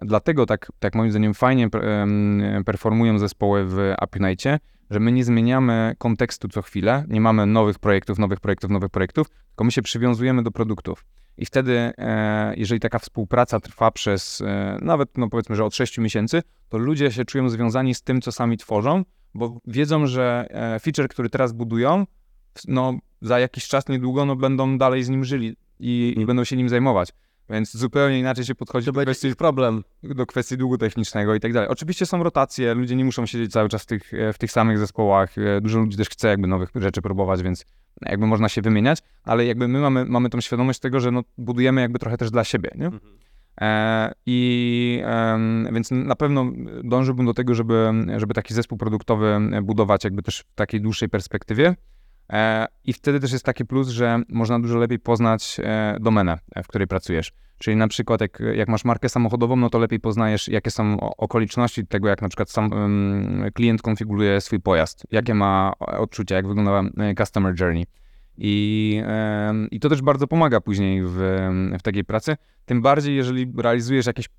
[0.01, 1.69] dlatego tak, tak moim zdaniem fajnie
[2.65, 4.59] performują zespoły w Appunite,
[4.89, 9.29] że my nie zmieniamy kontekstu co chwilę, nie mamy nowych projektów, nowych projektów, nowych projektów,
[9.29, 11.05] tylko my się przywiązujemy do produktów.
[11.37, 15.97] I wtedy, e, jeżeli taka współpraca trwa przez e, nawet, no powiedzmy, że od 6
[15.97, 19.03] miesięcy, to ludzie się czują związani z tym, co sami tworzą,
[19.33, 22.05] bo wiedzą, że e, feature, który teraz budują,
[22.67, 26.55] no za jakiś czas niedługo no, będą dalej z nim żyli i, i będą się
[26.55, 27.09] nim zajmować.
[27.49, 29.83] Więc zupełnie inaczej się podchodzi do kwestii, problem.
[30.03, 31.69] do kwestii długu technicznego i tak dalej.
[31.69, 34.79] Oczywiście są rotacje, ludzie nie muszą siedzieć cały czas w tych, e, w tych samych
[34.79, 35.37] zespołach.
[35.37, 37.65] E, Dużo ludzi też chce jakby nowych rzeczy próbować, więc
[38.01, 41.81] jakby można się wymieniać, ale jakby my mamy, mamy tą świadomość tego, że no, budujemy
[41.81, 42.91] jakby trochę też dla siebie, nie?
[43.61, 45.03] E, I
[45.73, 46.51] więc na pewno
[46.83, 51.75] dążyłbym do tego, żeby, żeby taki zespół produktowy budować jakby też w takiej dłuższej perspektywie.
[52.29, 56.63] E, I wtedy też jest taki plus, że można dużo lepiej poznać e, domenę, e,
[56.63, 57.31] w której pracujesz.
[57.57, 61.87] Czyli na przykład jak, jak masz markę samochodową, no to lepiej poznajesz, jakie są okoliczności
[61.87, 62.69] tego, jak na przykład sam
[63.53, 66.81] klient konfiguruje swój pojazd, jakie ma odczucia, jak wygląda
[67.17, 67.85] customer journey.
[68.37, 69.01] I,
[69.71, 71.17] I to też bardzo pomaga później w,
[71.79, 72.35] w takiej pracy.
[72.65, 74.29] Tym bardziej, jeżeli realizujesz jakiś,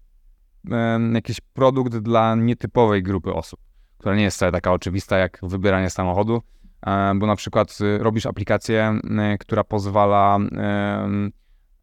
[1.14, 3.60] jakiś produkt dla nietypowej grupy osób,
[3.98, 6.42] która nie jest wcale taka oczywista jak wybieranie samochodu.
[6.86, 9.00] E, bo na przykład y, robisz aplikację,
[9.34, 10.38] y, która pozwala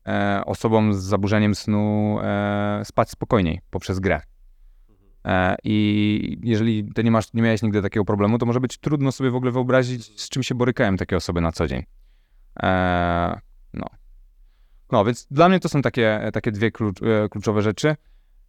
[0.07, 4.21] e, osobom z zaburzeniem snu e, spać spokojniej poprzez grę.
[5.63, 9.31] I jeżeli ty nie, masz, nie miałeś nigdy takiego problemu, to może być trudno sobie
[9.31, 11.83] w ogóle wyobrazić, z czym się borykają takie osoby na co dzień.
[13.73, 13.85] No.
[14.91, 16.99] no, więc dla mnie to są takie, takie dwie klucz,
[17.31, 17.95] kluczowe rzeczy.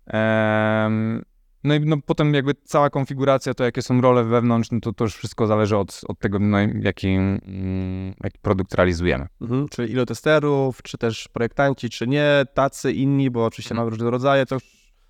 [0.07, 1.23] Em,
[1.65, 5.05] no i no, potem jakby cała konfiguracja, to jakie są role wewnątrz, no to, to
[5.05, 9.27] już wszystko zależy od, od tego, no, jaki, mm, jaki produkt realizujemy.
[9.41, 9.69] Mhm.
[9.69, 13.85] Czyli ile testerów, czy też projektanci, czy nie, tacy, inni, bo oczywiście Mhm.
[13.85, 14.59] mamy różne rodzaje, to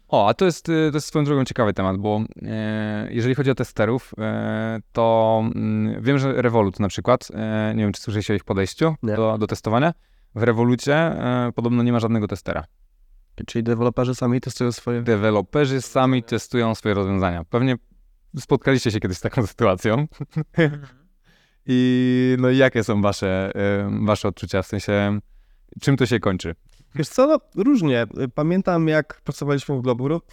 [0.09, 3.51] O, a to jest, y, to jest swoją drogą ciekawy temat, bo e, jeżeli chodzi
[3.51, 8.33] o testerów, e, to mm, wiem, że Revolut na przykład, e, nie wiem, czy słyszeliście
[8.33, 9.93] o ich podejściu do, do testowania,
[10.35, 12.65] w Revolucie e, podobno nie ma żadnego testera.
[13.47, 15.03] Czyli deweloperzy sami testują swoje...
[15.03, 17.45] Deweloperzy sami testują swoje rozwiązania.
[17.45, 17.77] Pewnie
[18.39, 20.07] spotkaliście się kiedyś z taką sytuacją.
[21.67, 23.53] I no i jakie są wasze,
[24.03, 25.19] wasze odczucia, w sensie
[25.81, 26.55] czym to się kończy?
[26.95, 28.07] Wiesz co, no, różnie.
[28.35, 30.33] Pamiętam, jak pracowaliśmy w Globo Group,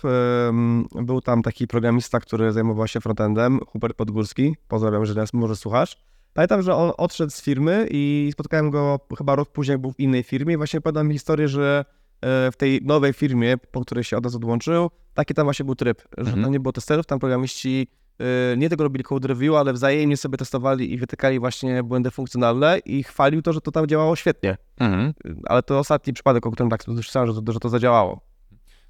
[0.49, 5.55] em, był tam taki programista, który zajmował się frontendem, Hubert Podgórski, pozdrawiam, że nas może
[5.55, 5.97] słuchasz.
[6.33, 9.99] Pamiętam, że on odszedł z firmy i spotkałem go chyba rok później, jak był w
[9.99, 11.85] innej firmie i właśnie pamiętam mi historię, że
[12.21, 16.01] w tej nowej firmie, po której się od nas odłączył, taki tam właśnie był tryb,
[16.17, 16.43] że Mhm.
[16.43, 17.87] tam nie było testerów, tam programiści
[18.19, 22.77] e, nie tego robili code review, ale wzajemnie sobie testowali i wytykali właśnie błędy funkcjonalne
[22.85, 24.57] i chwalił to, że to tam działało świetnie.
[24.79, 25.13] Mhm.
[25.45, 28.21] Ale to ostatni przypadek, o którym tak słyszałem, że to, że to zadziałało.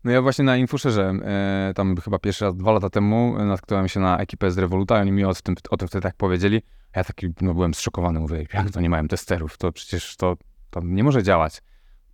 [0.03, 3.87] No ja właśnie na Infuszerze, e, tam chyba pierwszy raz dwa lata temu, e, natknąłem
[3.87, 6.61] się na ekipę z Revoluta i oni mi o tym, o tym wtedy tak powiedzieli.
[6.95, 10.37] Ja taki no, byłem zszokowany, mówię, jak to nie mają testerów, to przecież to,
[10.69, 11.61] to nie może działać.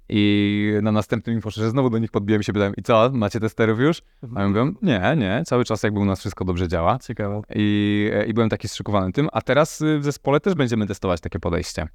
[0.09, 4.01] I na następnym Infuszerze znowu do nich podbiłem się, pytałem, i co, macie testerów już?
[4.35, 6.99] A oni mówią, nie, nie, cały czas jakby u nas wszystko dobrze działa.
[6.99, 7.41] Ciekawe.
[7.55, 11.21] I, e, I byłem taki zszokowany tym, a teraz y, w zespole też będziemy testować
[11.21, 11.87] takie podejście.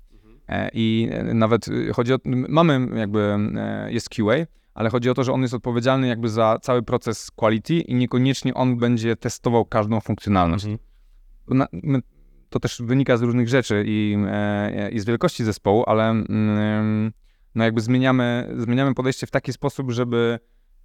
[0.48, 3.38] E, I e, nawet y, chodzi o, mamy jakby,
[3.88, 4.34] jest QA,
[4.74, 8.54] ale chodzi o to, że on jest odpowiedzialny jakby za cały proces quality i niekoniecznie
[8.54, 10.66] on będzie testował każdą funkcjonalność.
[11.48, 12.00] Na, my,
[12.50, 14.16] to też wynika z różnych rzeczy i,
[14.92, 17.12] i z wielkości zespołu, ale mm,
[17.54, 20.38] no jakby zmieniamy, zmieniamy podejście w taki sposób, żeby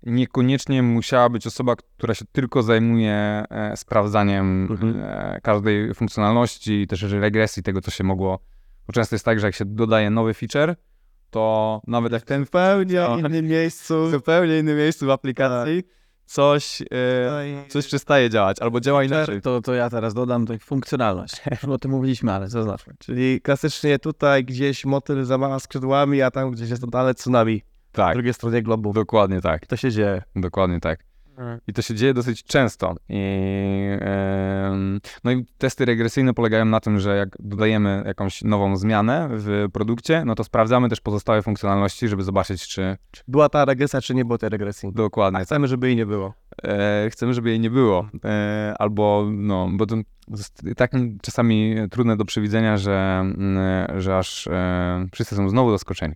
[0.03, 3.13] niekoniecznie musiała być osoba, która się tylko zajmuje
[3.49, 4.95] e, sprawdzaniem Mhm.
[5.03, 8.39] e, każdej funkcjonalności też regresji tego, co się mogło.
[8.87, 10.75] Bo często jest tak, że jak się dodaje nowy feature,
[11.29, 13.17] to nawet jak ten Zupełnie No.
[13.19, 14.07] innym miejscu.
[14.07, 15.83] w zupełnie innym miejscu w aplikacji
[16.25, 16.85] coś, e,
[17.67, 19.41] coś przestaje działać albo działa inaczej.
[19.41, 21.41] To, to ja teraz dodam tutaj funkcjonalność.
[21.51, 22.93] Już o tym mówiliśmy, ale zaznaczmy.
[22.99, 27.61] Czyli klasycznie tutaj gdzieś motyl zamacha skrzydłami, a tam gdzieś jest totalne tsunami.
[27.91, 28.93] Tak, drugiej stronie globu.
[28.93, 29.67] dokładnie tak.
[29.67, 30.23] To się dzieje.
[30.35, 31.14] Dokładnie tak.
[31.67, 32.95] I to się dzieje dosyć często.
[33.09, 33.21] I,
[35.23, 40.23] no i testy regresyjne polegają na tym, że jak dodajemy jakąś nową zmianę w produkcie,
[40.25, 44.37] no to sprawdzamy też pozostałe funkcjonalności, żeby zobaczyć, czy Była ta regresja, czy nie było
[44.37, 44.91] tej regresji.
[44.93, 45.39] dokładnie.
[45.39, 46.33] A chcemy, żeby jej nie było.
[46.63, 48.09] E, chcemy, żeby jej nie było.
[48.25, 49.95] E, albo, no, bo to
[50.27, 56.15] jest tak czasami trudne do przewidzenia, że, mm, że aż e, wszyscy są znowu zaskoczeni.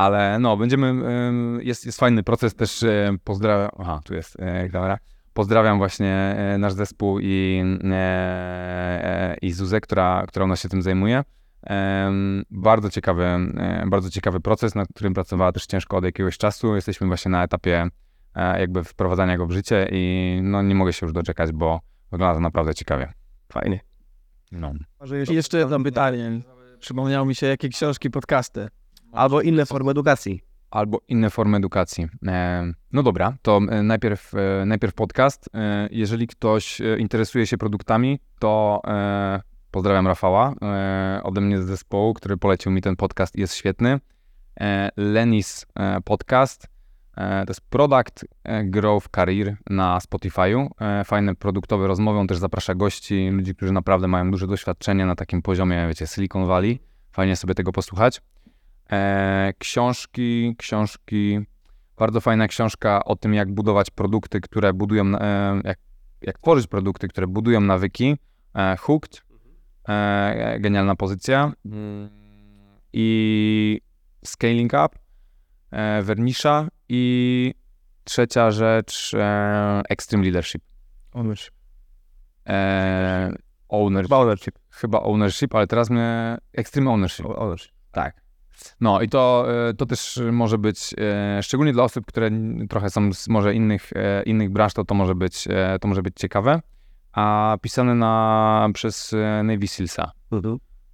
[0.00, 2.84] Ale no, będziemy, em, jest, jest fajny proces też,
[3.24, 4.98] pozdrawiam, aha, tu jest e, kamera.
[5.32, 10.82] Pozdrawiam właśnie e, nasz zespół i, e, i Zuzę, która, która u nas się tym
[10.82, 11.24] zajmuje.
[12.50, 13.24] Bardzo ciekawy,
[13.86, 16.74] bardzo ciekawy proces, nad którym pracowała też ciężko od jakiegoś czasu.
[16.74, 17.88] Jesteśmy właśnie na etapie
[18.36, 21.80] jakby wprowadzania go w życie i no nie mogę się już doczekać, bo
[22.10, 23.12] wygląda to naprawdę ciekawie.
[23.52, 23.80] Fajnie.
[24.52, 24.72] No.
[25.30, 26.40] I jeszcze jedno pytanie.
[26.78, 28.68] Przypomniało mi się, jakie książki, podcasty.
[29.12, 30.40] Albo inne formy edukacji.
[30.70, 32.08] Albo inne formy edukacji.
[32.26, 35.48] E, no dobra, to e, najpierw, e, najpierw podcast.
[35.90, 38.82] Jeżeli ktoś interesuje się produktami, to
[39.70, 40.54] pozdrawiam Rafała
[41.22, 44.00] ode mnie z zespołu, który polecił mi ten podcast i jest świetny.
[44.96, 45.66] Lenis
[46.04, 46.66] Podcast.
[47.16, 48.24] To jest Product
[48.64, 50.68] Growth Career na Spotify'u.
[51.04, 52.18] Fajne produktowe rozmowy.
[52.18, 56.46] On też zaprasza gości, ludzi, którzy naprawdę mają duże doświadczenie na takim poziomie, wiecie, Silicon
[56.46, 56.80] Valley.
[57.12, 58.20] Fajnie sobie tego posłuchać.
[58.92, 61.40] E, książki, książki.
[61.98, 65.78] Bardzo fajna książka o tym, jak budować produkty, które budują, e, jak,
[66.22, 68.16] jak tworzyć produkty, które budują nawyki.
[68.54, 69.22] E, Hooked.
[69.88, 71.52] E, genialna pozycja.
[72.92, 73.80] I
[74.24, 74.98] Scaling Up.
[75.70, 76.68] E, Vernisza.
[76.88, 77.54] I
[78.04, 80.62] trzecia rzecz, e, Extreme Leadership.
[81.12, 81.54] Ownership.
[82.46, 83.32] E,
[83.68, 84.08] ownership.
[84.08, 84.58] Chyba ownership.
[84.70, 87.26] Chyba ownership, ale teraz mnie Extreme Ownership.
[87.26, 87.72] Ownership.
[87.92, 88.29] Tak.
[88.80, 92.30] No i to, e, to też może być, e, szczególnie dla osób, które
[92.68, 95.48] trochę są z może innych, e, innych branż, to to może być,
[95.80, 96.60] to może być ciekawe.
[97.12, 100.12] A pisane na, przez Navy Sealsa.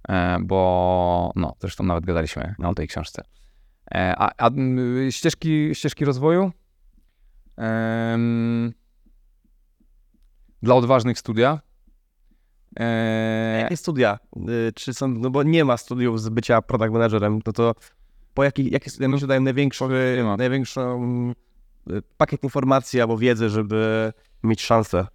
[0.09, 3.23] e, bo no, zresztą nawet gadaliśmy o tej książce.
[3.93, 4.49] A, a
[5.09, 6.51] ścieżki, ścieżki rozwoju?
[10.61, 11.59] Dla odważnych studia.
[12.79, 14.19] E, Jakie studia?
[14.69, 17.75] Y, Czy są, no bo nie ma studiów z bycia product managerem, no to
[18.33, 19.41] po jakich, jakie studia mi się dają
[20.23, 20.37] ma.
[20.37, 21.03] największą
[21.91, 24.13] y, pakiet informacji albo wiedzy, żeby
[24.43, 25.07] mieć szansę?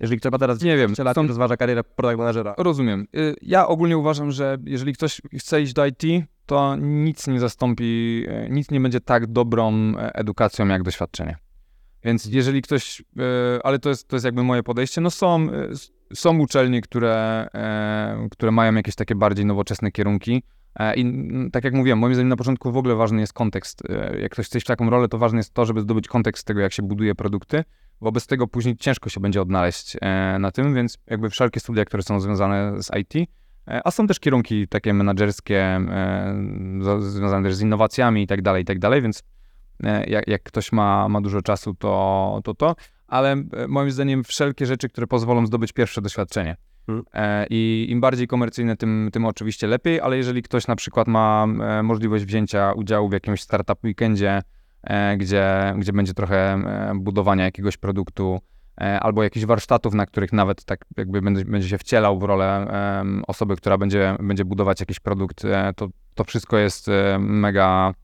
[0.00, 2.54] Jeżeli ktoś ma teraz Nie wiem, 20 lat są- rozważa karierę product managera.
[2.58, 3.06] Rozumiem.
[3.16, 6.02] Y, Ja ogólnie uważam, że jeżeli ktoś chce iść do IT,
[6.46, 11.36] to nic nie zastąpi, nic nie będzie tak dobrą e, edukacją jak doświadczenie.
[12.04, 15.68] Więc jeżeli ktoś, e, ale to jest, to jest jakby moje podejście, no są, e,
[16.14, 20.42] są uczelnie, które, e, które mają jakieś takie bardziej nowoczesne kierunki.
[20.96, 23.82] I mm, tak jak mówiłem, moim zdaniem na początku w ogóle ważny jest kontekst.
[24.20, 26.72] Jak ktoś chce w taką rolę, to ważne jest to, żeby zdobyć kontekst tego, jak
[26.72, 27.64] się buduje produkty,
[28.00, 29.96] Wobec tego później ciężko się będzie odnaleźć
[30.38, 33.30] na tym, więc jakby wszelkie studia, które są związane z IT,
[33.84, 35.80] a są też kierunki takie menedżerskie,
[36.98, 39.22] związane też z innowacjami i tak dalej, i tak dalej, więc
[40.06, 42.76] jak, jak ktoś ma, ma dużo czasu, to, to to,
[43.08, 46.56] ale e, moim zdaniem wszelkie rzeczy, które pozwolą zdobyć pierwsze doświadczenie.
[46.86, 47.04] Hmm.
[47.14, 51.46] E, I im bardziej komercyjne, tym, tym oczywiście lepiej, ale jeżeli ktoś na przykład ma
[51.60, 54.42] e, możliwość wzięcia udziału w jakimś startup weekendzie,
[54.82, 58.40] e, gdzie, gdzie będzie trochę e, budowania jakiegoś produktu,
[58.80, 62.66] e, albo jakichś warsztatów, na których nawet tak jakby będzie, będzie się wcielał w rolę
[63.26, 67.94] osoby, która będzie, będzie budować jakiś produkt, e, to, to wszystko jest e, mega,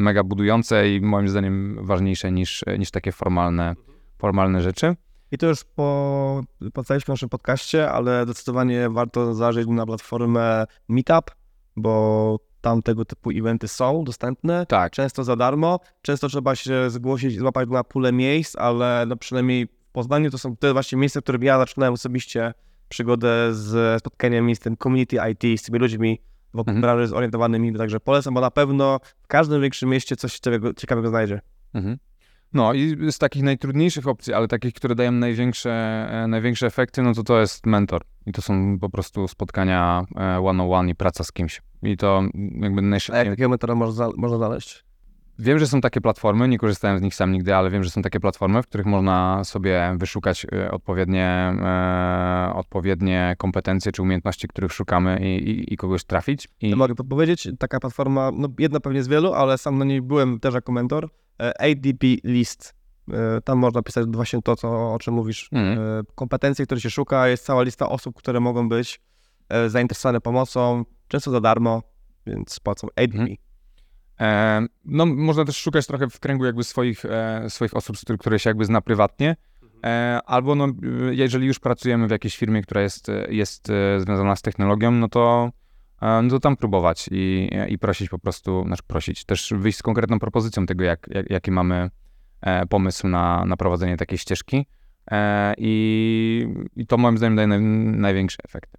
[0.00, 3.74] mega budujące i moim zdaniem ważniejsze niż, niż takie formalne,
[4.18, 4.96] formalne rzeczy.
[5.32, 6.40] I to już po,
[6.72, 11.30] po całym naszym podcaście, ale zdecydowanie warto zajrzeć na platformę Meetup,
[11.76, 14.66] bo tam tego typu eventy są dostępne.
[14.66, 19.66] Tak, Często za darmo, często trzeba się zgłosić, złapać na pulę miejsc, ale no przynajmniej
[19.66, 22.54] w Poznaniu to są te właśnie miejsca, w których ja zaczynałem osobiście
[22.88, 26.20] przygodę z spotkaniami z tym community IT, z tymi ludźmi
[26.56, 26.80] wokół Mhm.
[26.82, 31.40] branży zorientowanymi, także polecam, bo na pewno w każdym większym mieście coś ciekawego, ciekawego znajdzie.
[31.74, 31.96] Mhm.
[32.52, 35.70] No i z takich najtrudniejszych opcji, ale takich, które dają największe,
[36.10, 38.02] e, największe efekty, no to to jest mentor.
[38.26, 41.62] I to są po prostu spotkania e, one-on-one i praca z kimś.
[41.82, 43.24] I to jakby A jak najszybciej.
[43.30, 44.84] takiego mentora można, można znaleźć?
[45.38, 48.02] Wiem, że są takie platformy, nie korzystałem z nich sam nigdy, ale wiem, że są
[48.02, 51.26] takie platformy, w których można sobie wyszukać e, odpowiednie,
[51.62, 56.48] e, odpowiednie kompetencje czy umiejętności, których szukamy i, i, i kogoś trafić.
[56.60, 60.02] I, Ja mogę podpowiedzieć, taka platforma, no jedna pewnie z wielu, ale sam na niej
[60.02, 61.08] byłem też jako mentor,
[61.40, 62.74] e, ADP List.
[63.12, 65.48] E, Tam można pisać właśnie to, co, o czym mówisz.
[65.52, 65.78] Mhm.
[65.78, 69.00] E, Kompetencje, które się szuka, jest cała lista osób, które mogą być
[69.66, 71.82] zainteresowane pomocą, często za darmo,
[72.26, 73.18] więc płacą ADP.
[73.18, 73.36] Mhm.
[74.20, 78.50] E, no, można też szukać trochę w kręgu jakby swoich, e, swoich osób, które się
[78.50, 79.36] jakby zna prywatnie,
[79.84, 80.68] e, albo no,
[81.10, 85.50] jeżeli już pracujemy w jakiejś firmie, która jest, jest związana z technologią, no to,
[86.02, 89.82] e, no to tam próbować i, i prosić po prostu, znaczy prosić, też wyjść z
[89.82, 91.90] konkretną propozycją tego, jak, jak, jaki mamy
[92.40, 94.66] e, pomysł na, na prowadzenie takiej ścieżki
[95.10, 98.76] e, i, i to moim zdaniem daje naj, największy efekt.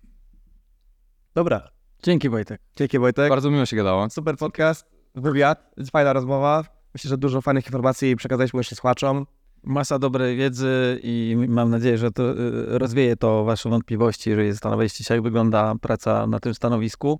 [1.35, 1.69] Dobra,
[2.03, 2.61] Dzięki Wojtek.
[2.75, 3.29] dzięki Wojtek.
[3.29, 4.09] Bardzo miło się gadało.
[4.09, 4.85] Super podcast,
[5.21, 6.63] wywiad, fajna rozmowa.
[6.93, 9.25] Myślę, że dużo fajnych informacji przekazaliśmy jeszcze słuchaczom.
[9.63, 15.03] Masa dobrej wiedzy i mam nadzieję, że to y, rozwieje to wasze wątpliwości, jeżeli zastanawialiście
[15.03, 17.19] się, jak wygląda praca na tym stanowisku.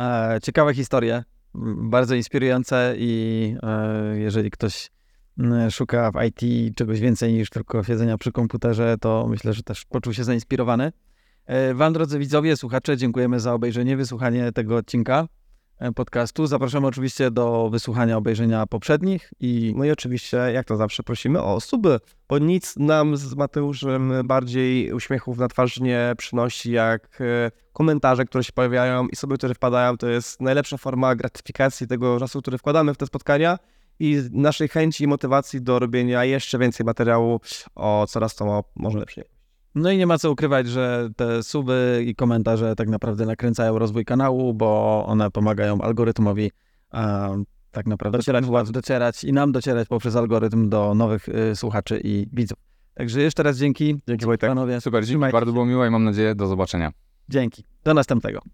[0.00, 1.24] E, Ciekawe historie,
[1.76, 4.90] bardzo inspirujące i e, jeżeli ktoś
[5.70, 10.14] szuka w IT czegoś więcej niż tylko siedzenia przy komputerze, to myślę, że też poczuł
[10.14, 10.92] się zainspirowany.
[11.46, 15.26] E, Wam, drodzy widzowie, słuchacze, dziękujemy za obejrzenie, wysłuchanie tego odcinka
[15.94, 16.46] podcastu.
[16.46, 21.60] Zapraszamy oczywiście do wysłuchania, obejrzenia poprzednich i No i oczywiście, jak to zawsze, prosimy o
[21.60, 28.24] suby, bo nic nam z Mateuszem bardziej uśmiechów na twarz nie przynosi, jak e, komentarze,
[28.24, 29.96] które się pojawiają i suby, które wpadają.
[29.96, 33.58] To jest najlepsza forma gratyfikacji tego czasu, który wkładamy w te spotkania
[34.00, 37.40] i naszej chęci i motywacji do robienia jeszcze więcej materiału
[37.74, 39.31] o coraz to może lepszej.
[39.74, 44.04] No i nie ma co ukrywać, że te suby i komentarze tak naprawdę nakręcają rozwój
[44.04, 46.50] kanału, bo one pomagają algorytmowi
[46.94, 52.26] e, tak naprawdę docierać, docierać i nam docierać poprzez algorytm do nowych y, słuchaczy i
[52.32, 52.58] widzów.
[52.94, 54.00] Także jeszcze raz dzięki.
[54.08, 54.50] Dzięki Wojtek.
[54.50, 54.80] Panowie.
[54.80, 56.92] Super, dzięki, bardzo było miło i mam nadzieję do zobaczenia.
[57.28, 57.64] Dzięki.
[57.84, 58.42] Do następnego.